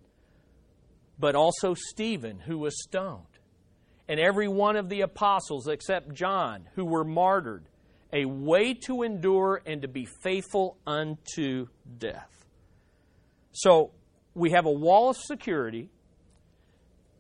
[1.18, 3.26] But also Stephen, who was stoned,
[4.08, 7.64] and every one of the apostles except John, who were martyred,
[8.12, 11.68] a way to endure and to be faithful unto
[11.98, 12.28] death.
[13.52, 13.92] So
[14.34, 15.90] we have a wall of security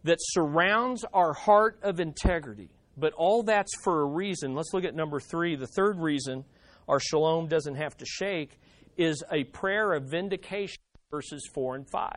[0.04, 2.70] that surrounds our heart of integrity.
[2.96, 4.54] But all that's for a reason.
[4.54, 5.56] Let's look at number three.
[5.56, 6.44] The third reason
[6.88, 8.58] our shalom doesn't have to shake
[8.96, 10.81] is a prayer of vindication
[11.12, 12.10] verses 4 and 5.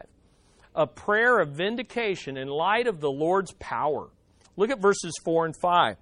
[0.74, 4.08] A prayer of vindication in light of the Lord's power.
[4.56, 5.98] Look at verses 4 and 5.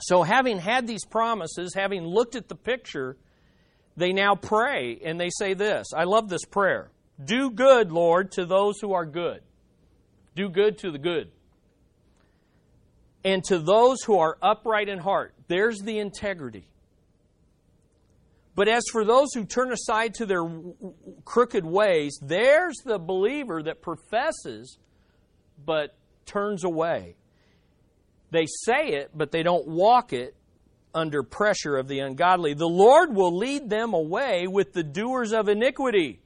[0.00, 3.16] So, having had these promises, having looked at the picture,
[3.96, 5.86] they now pray and they say this.
[5.96, 6.90] I love this prayer.
[7.24, 9.40] Do good, Lord, to those who are good.
[10.34, 11.30] Do good to the good.
[13.24, 15.34] And to those who are upright in heart.
[15.46, 16.66] There's the integrity.
[18.54, 20.44] But as for those who turn aside to their
[21.24, 24.78] crooked ways, there's the believer that professes
[25.64, 25.96] but
[26.26, 27.16] turns away.
[28.30, 30.34] They say it, but they don't walk it
[30.94, 32.54] under pressure of the ungodly.
[32.54, 36.20] The Lord will lead them away with the doers of iniquity.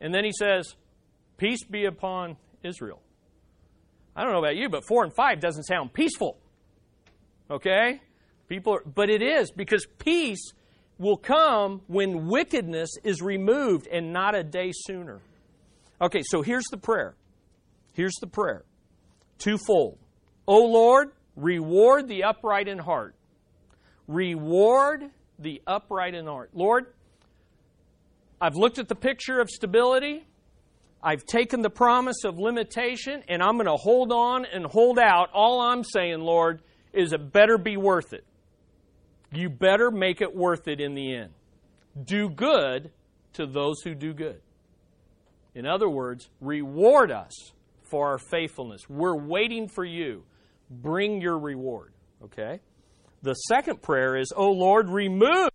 [0.00, 0.74] And then he says,
[1.36, 3.00] Peace be upon Israel.
[4.16, 6.38] I don't know about you, but 4 and 5 doesn't sound peaceful.
[7.50, 8.00] Okay?
[8.48, 10.52] People are, but it is because peace
[10.98, 15.20] will come when wickedness is removed and not a day sooner.
[16.00, 17.14] Okay, so here's the prayer.
[17.92, 18.64] Here's the prayer.
[19.38, 19.98] Twofold.
[20.46, 23.14] O Lord, reward the upright in heart.
[24.06, 26.50] Reward the upright in heart.
[26.52, 26.86] Lord,
[28.40, 30.26] I've looked at the picture of stability.
[31.02, 35.30] I've taken the promise of limitation, and I'm going to hold on and hold out.
[35.32, 38.24] All I'm saying, Lord, is it better be worth it.
[39.36, 41.30] You better make it worth it in the end.
[42.04, 42.90] Do good
[43.34, 44.40] to those who do good.
[45.54, 47.32] In other words, reward us
[47.82, 48.88] for our faithfulness.
[48.88, 50.24] We're waiting for you.
[50.70, 51.92] Bring your reward.
[52.24, 52.60] Okay?
[53.22, 55.50] The second prayer is, Oh Lord, remove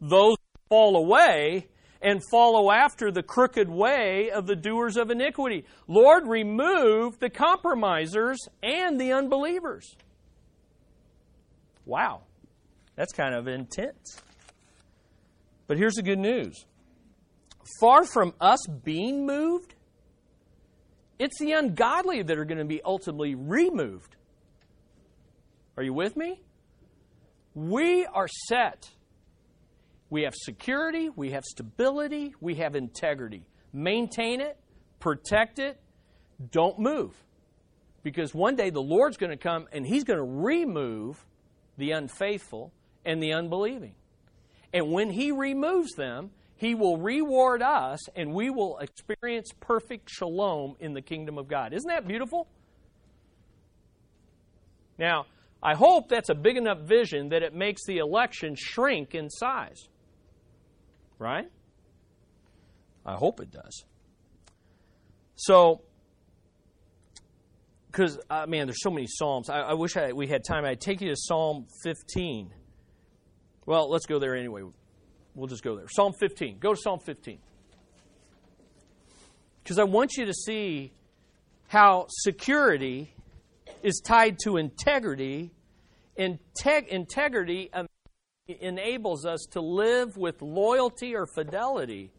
[0.00, 1.68] those who fall away
[2.02, 5.66] and follow after the crooked way of the doers of iniquity.
[5.86, 9.96] Lord, remove the compromisers and the unbelievers.
[11.84, 12.22] Wow.
[13.00, 14.20] That's kind of intense.
[15.66, 16.66] But here's the good news
[17.80, 19.74] far from us being moved,
[21.18, 24.16] it's the ungodly that are going to be ultimately removed.
[25.78, 26.42] Are you with me?
[27.54, 28.90] We are set.
[30.10, 33.46] We have security, we have stability, we have integrity.
[33.72, 34.58] Maintain it,
[34.98, 35.80] protect it,
[36.50, 37.14] don't move.
[38.02, 41.24] Because one day the Lord's going to come and He's going to remove
[41.78, 42.74] the unfaithful
[43.04, 43.94] and the unbelieving.
[44.72, 50.76] And when He removes them, He will reward us and we will experience perfect shalom
[50.80, 51.72] in the kingdom of God.
[51.72, 52.48] Isn't that beautiful?
[54.98, 55.26] Now,
[55.62, 59.88] I hope that's a big enough vision that it makes the election shrink in size.
[61.18, 61.50] Right?
[63.04, 63.84] I hope it does.
[65.36, 65.82] So,
[67.90, 69.50] because, uh, man, there's so many Psalms.
[69.50, 70.64] I, I wish I, we had time.
[70.64, 72.52] I'd take you to Psalm 15.
[73.66, 74.62] Well, let's go there anyway.
[75.34, 75.86] We'll just go there.
[75.88, 76.58] Psalm 15.
[76.58, 77.38] Go to Psalm 15.
[79.62, 80.92] Because I want you to see
[81.68, 83.14] how security
[83.82, 85.52] is tied to integrity.
[86.18, 87.70] Integ- integrity
[88.48, 92.10] enables us to live with loyalty or fidelity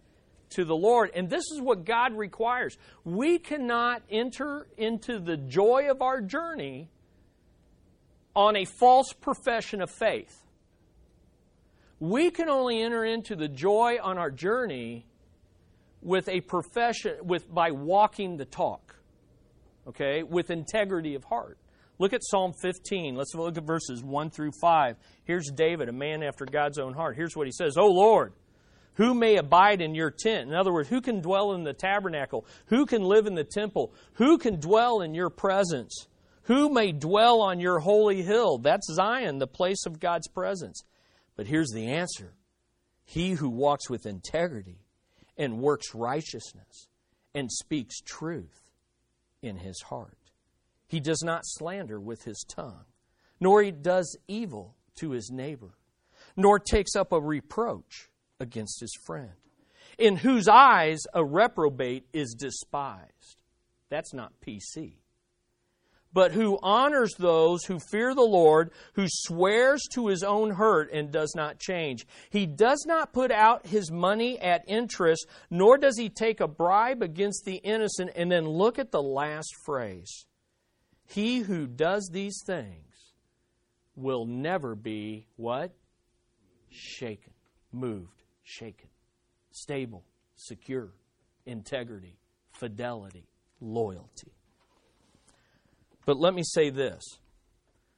[0.52, 1.12] to the Lord.
[1.16, 2.78] And this is what God requires.
[3.04, 6.90] We cannot enter into the joy of our journey
[8.36, 10.46] on a false profession of faith
[12.02, 15.06] we can only enter into the joy on our journey
[16.02, 18.96] with a profession with by walking the talk
[19.88, 20.24] okay?
[20.24, 21.58] With integrity of heart.
[22.00, 26.24] Look at psalm 15 let's look at verses 1 through 5 here's david a man
[26.24, 27.16] after god's own heart.
[27.16, 28.34] Here's what he says oh lord
[28.96, 30.50] who may abide in your tent?
[30.50, 32.48] In other words who can dwell in the tabernacle?
[32.66, 33.94] Who can live in the temple?
[34.14, 36.08] Who can dwell in your presence?
[36.46, 38.58] Who may dwell on your holy hill?
[38.58, 40.84] That's zion the place of god's presence
[41.36, 42.34] but here's the answer
[43.04, 44.86] He who walks with integrity
[45.38, 46.88] and works righteousness
[47.34, 48.72] and speaks truth
[49.42, 50.18] in his heart.
[50.88, 52.86] He does not slander with his tongue,
[53.40, 55.72] nor he does evil to his neighbor,
[56.36, 58.10] nor takes up a reproach
[58.40, 59.32] against his friend,
[59.98, 63.42] in whose eyes a reprobate is despised.
[63.90, 64.96] That's not PC
[66.14, 71.12] but who honors those who fear the Lord, who swears to his own hurt and
[71.12, 72.06] does not change.
[72.30, 77.02] He does not put out his money at interest, nor does he take a bribe
[77.02, 78.12] against the innocent.
[78.16, 80.26] And then look at the last phrase
[81.06, 83.14] He who does these things
[83.96, 85.74] will never be what?
[86.70, 87.34] Shaken,
[87.72, 88.90] moved, shaken,
[89.52, 90.06] stable,
[90.36, 90.94] secure,
[91.46, 92.18] integrity,
[92.54, 93.28] fidelity,
[93.60, 94.32] loyalty.
[96.06, 97.04] But let me say this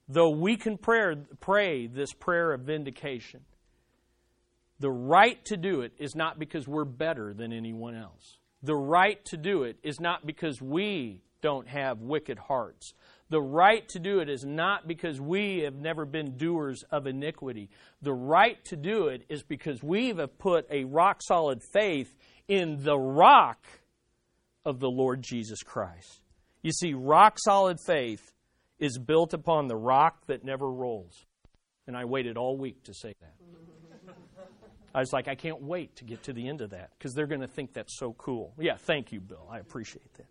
[0.07, 3.41] though we can pray, pray this prayer of vindication,
[4.79, 8.37] the right to do it is not because we're better than anyone else.
[8.61, 12.93] The right to do it is not because we don't have wicked hearts.
[13.29, 17.69] The right to do it is not because we have never been doers of iniquity.
[18.01, 22.15] The right to do it is because we have put a rock solid faith
[22.47, 23.65] in the rock
[24.65, 26.22] of the Lord Jesus Christ.
[26.64, 28.32] You see, rock solid faith
[28.80, 31.26] is built upon the rock that never rolls.
[31.86, 33.34] And I waited all week to say that.
[34.95, 37.28] I was like, I can't wait to get to the end of that because they're
[37.28, 38.53] going to think that's so cool.
[38.59, 39.47] Yeah, thank you, Bill.
[39.51, 40.28] I appreciate that.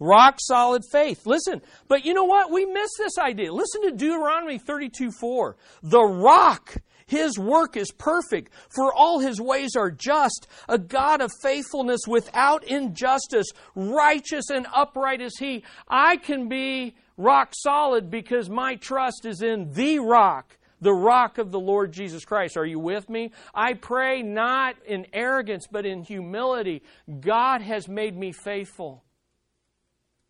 [0.00, 1.24] Rock solid faith.
[1.26, 2.50] Listen, but you know what?
[2.50, 3.52] We miss this idea.
[3.52, 5.56] Listen to Deuteronomy 32 4.
[5.84, 6.74] The rock,
[7.06, 10.46] his work is perfect, for all his ways are just.
[10.68, 15.64] A God of faithfulness without injustice, righteous and upright is he.
[15.88, 21.50] I can be rock solid because my trust is in the rock the rock of
[21.50, 22.58] the Lord Jesus Christ.
[22.58, 23.32] Are you with me?
[23.54, 26.82] I pray not in arrogance, but in humility.
[27.20, 29.02] God has made me faithful.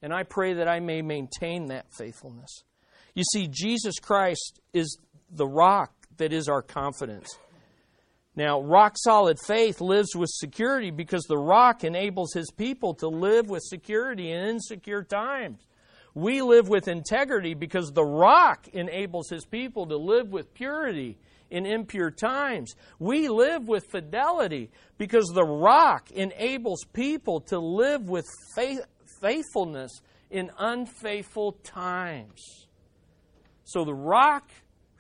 [0.01, 2.63] And I pray that I may maintain that faithfulness.
[3.15, 4.99] You see, Jesus Christ is
[5.29, 7.39] the rock that is our confidence.
[8.37, 13.49] Now, rock solid faith lives with security because the rock enables his people to live
[13.49, 15.67] with security in insecure times.
[16.15, 21.17] We live with integrity because the rock enables his people to live with purity
[21.51, 22.75] in impure times.
[22.99, 28.81] We live with fidelity because the rock enables people to live with faith,
[29.21, 30.01] faithfulness
[30.31, 32.67] in unfaithful times.
[33.65, 34.51] So the rock,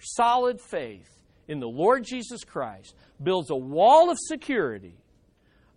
[0.05, 1.11] solid faith
[1.49, 4.97] in the Lord Jesus Christ, builds a wall of security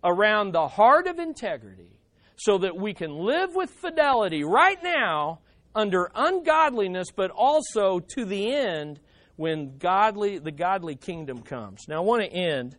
[0.02, 1.98] around the heart of integrity
[2.36, 5.40] so that we can live with fidelity right now
[5.74, 9.00] under ungodliness, but also to the end
[9.36, 11.86] when godly, the godly kingdom comes.
[11.88, 12.76] Now, I want to end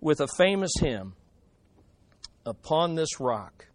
[0.00, 1.14] with a famous hymn
[2.46, 3.66] Upon this rock.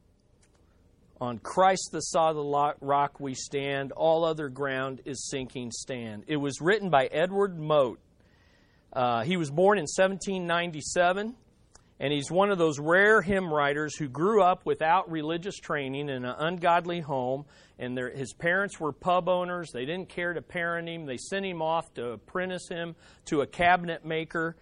[1.22, 6.26] On Christ the solid rock we stand, all other ground is sinking stand.
[6.28, 8.00] It was written by Edward Mote.
[8.92, 11.36] Uh, he was born in 1797,
[12.02, 16.26] and he's one of those rare hymn writers who grew up without religious training in
[16.26, 17.46] an ungodly home.
[17.80, 19.72] And their, his parents were pub owners.
[19.72, 21.06] They didn't care to parent him.
[21.06, 22.96] They sent him off to apprentice him
[23.26, 24.58] to a cabinet maker.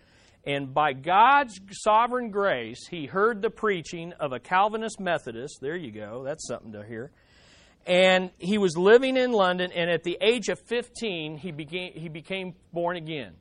[0.46, 5.60] And by God's sovereign grace, he heard the preaching of a Calvinist Methodist.
[5.62, 7.12] There you go, that's something to hear.
[7.86, 12.10] And he was living in London, and at the age of 15, he, began, he
[12.10, 13.34] became born again.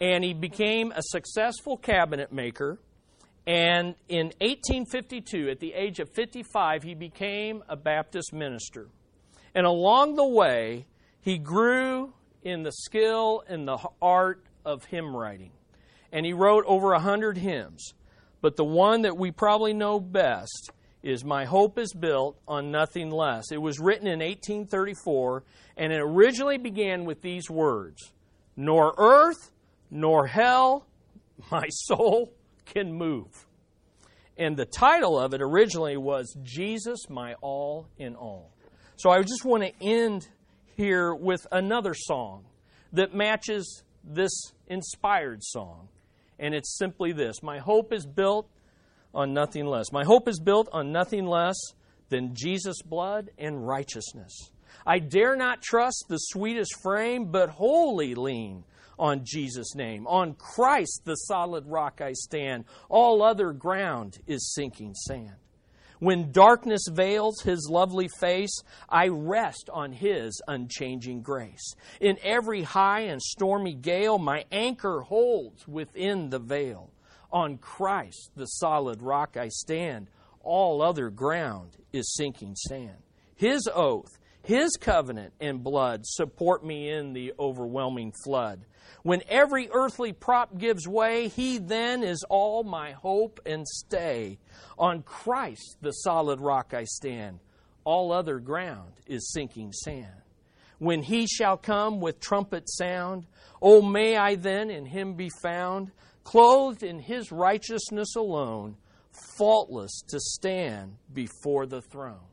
[0.00, 2.78] And he became a successful cabinet maker.
[3.46, 8.88] And in 1852, at the age of 55, he became a Baptist minister.
[9.54, 10.86] And along the way,
[11.20, 12.12] he grew
[12.42, 15.50] in the skill and the art of hymn writing
[16.14, 17.92] and he wrote over a hundred hymns.
[18.40, 20.70] But the one that we probably know best
[21.02, 23.50] is My Hope is Built on Nothing Less.
[23.50, 25.42] It was written in 1834,
[25.76, 28.12] and it originally began with these words
[28.56, 29.50] Nor earth,
[29.90, 30.86] nor hell,
[31.50, 32.32] my soul
[32.64, 33.46] can move.
[34.38, 38.52] And the title of it originally was Jesus, My All in All.
[38.96, 40.28] So I just want to end
[40.76, 42.44] here with another song
[42.92, 45.88] that matches this inspired song
[46.38, 48.48] and it's simply this My hope is built
[49.14, 49.92] on nothing less.
[49.92, 51.56] My hope is built on nothing less
[52.08, 54.50] than Jesus' blood and righteousness.
[54.86, 58.64] I dare not trust the sweetest frame, but wholly lean
[58.98, 60.06] on Jesus' name.
[60.06, 62.64] On Christ, the solid rock, I stand.
[62.88, 65.36] All other ground is sinking sand.
[66.04, 68.54] When darkness veils his lovely face,
[68.90, 71.74] I rest on his unchanging grace.
[71.98, 76.90] In every high and stormy gale, my anchor holds within the veil.
[77.32, 80.08] On Christ, the solid rock, I stand.
[80.42, 83.02] All other ground is sinking sand.
[83.34, 88.66] His oath, his covenant and blood support me in the overwhelming flood.
[89.02, 94.38] When every earthly prop gives way, He then is all my hope and stay.
[94.78, 97.38] On Christ, the solid rock, I stand.
[97.84, 100.22] All other ground is sinking sand.
[100.78, 103.26] When He shall come with trumpet sound,
[103.62, 105.90] oh, may I then in Him be found,
[106.22, 108.76] clothed in His righteousness alone,
[109.38, 112.28] faultless to stand before the throne.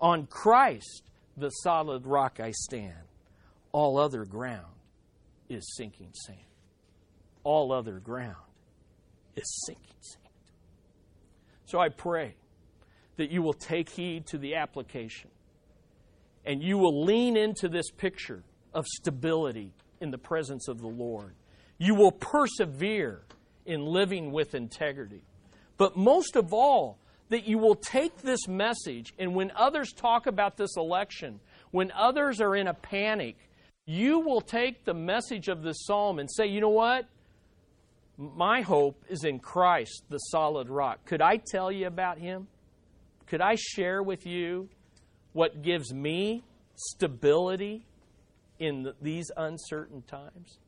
[0.00, 1.02] On Christ,
[1.36, 2.94] the solid rock, I stand.
[3.72, 4.66] All other ground
[5.48, 6.38] is sinking sand.
[7.44, 8.36] All other ground
[9.36, 10.22] is sinking sand.
[11.66, 12.34] So I pray
[13.16, 15.30] that you will take heed to the application
[16.44, 21.34] and you will lean into this picture of stability in the presence of the Lord.
[21.78, 23.22] You will persevere
[23.64, 25.22] in living with integrity.
[25.76, 26.98] But most of all,
[27.28, 32.40] that you will take this message and when others talk about this election, when others
[32.40, 33.36] are in a panic,
[33.86, 37.06] you will take the message of this psalm and say, you know what?
[38.18, 41.04] My hope is in Christ, the solid rock.
[41.04, 42.48] Could I tell you about him?
[43.26, 44.68] Could I share with you
[45.32, 46.42] what gives me
[46.76, 47.84] stability
[48.58, 50.58] in these uncertain times?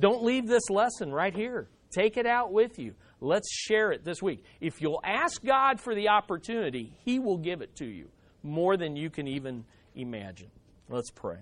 [0.00, 1.68] Don't leave this lesson right here.
[1.92, 2.94] Take it out with you.
[3.20, 4.44] Let's share it this week.
[4.60, 8.08] If you'll ask God for the opportunity, He will give it to you
[8.42, 10.50] more than you can even imagine.
[10.88, 11.38] Let's pray.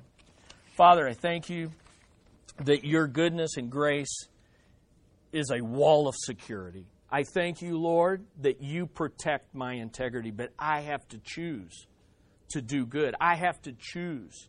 [0.76, 1.72] Father, I thank you
[2.64, 4.28] that your goodness and grace
[5.32, 6.86] is a wall of security.
[7.10, 11.86] I thank you, Lord, that you protect my integrity, but I have to choose
[12.50, 13.14] to do good.
[13.20, 14.48] I have to choose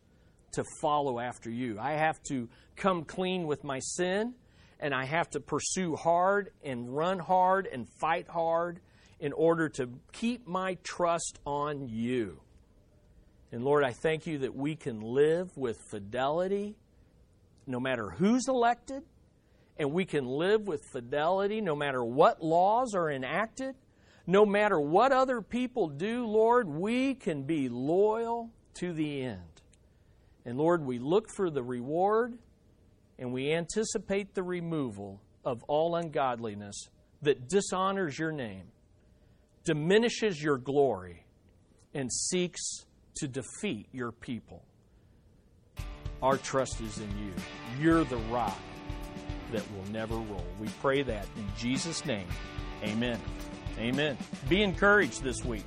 [0.53, 1.77] to follow after you.
[1.79, 4.35] I have to come clean with my sin,
[4.83, 8.81] and I have to pursue hard and run hard and fight hard
[9.17, 12.41] in order to keep my trust on you.
[13.53, 16.75] And Lord, I thank you that we can live with fidelity
[17.65, 19.03] no matter who's elected,
[19.77, 23.75] and we can live with fidelity no matter what laws are enacted,
[24.27, 29.61] no matter what other people do, Lord, we can be loyal to the end.
[30.45, 32.37] And Lord, we look for the reward
[33.19, 36.89] and we anticipate the removal of all ungodliness
[37.21, 38.63] that dishonors your name,
[39.63, 41.25] diminishes your glory,
[41.93, 42.85] and seeks
[43.15, 44.63] to defeat your people.
[46.21, 47.33] Our trust is in you.
[47.81, 48.57] You're the rock
[49.51, 50.45] that will never roll.
[50.59, 52.27] We pray that in Jesus' name.
[52.83, 53.19] Amen.
[53.77, 54.17] Amen.
[54.49, 55.65] Be encouraged this week.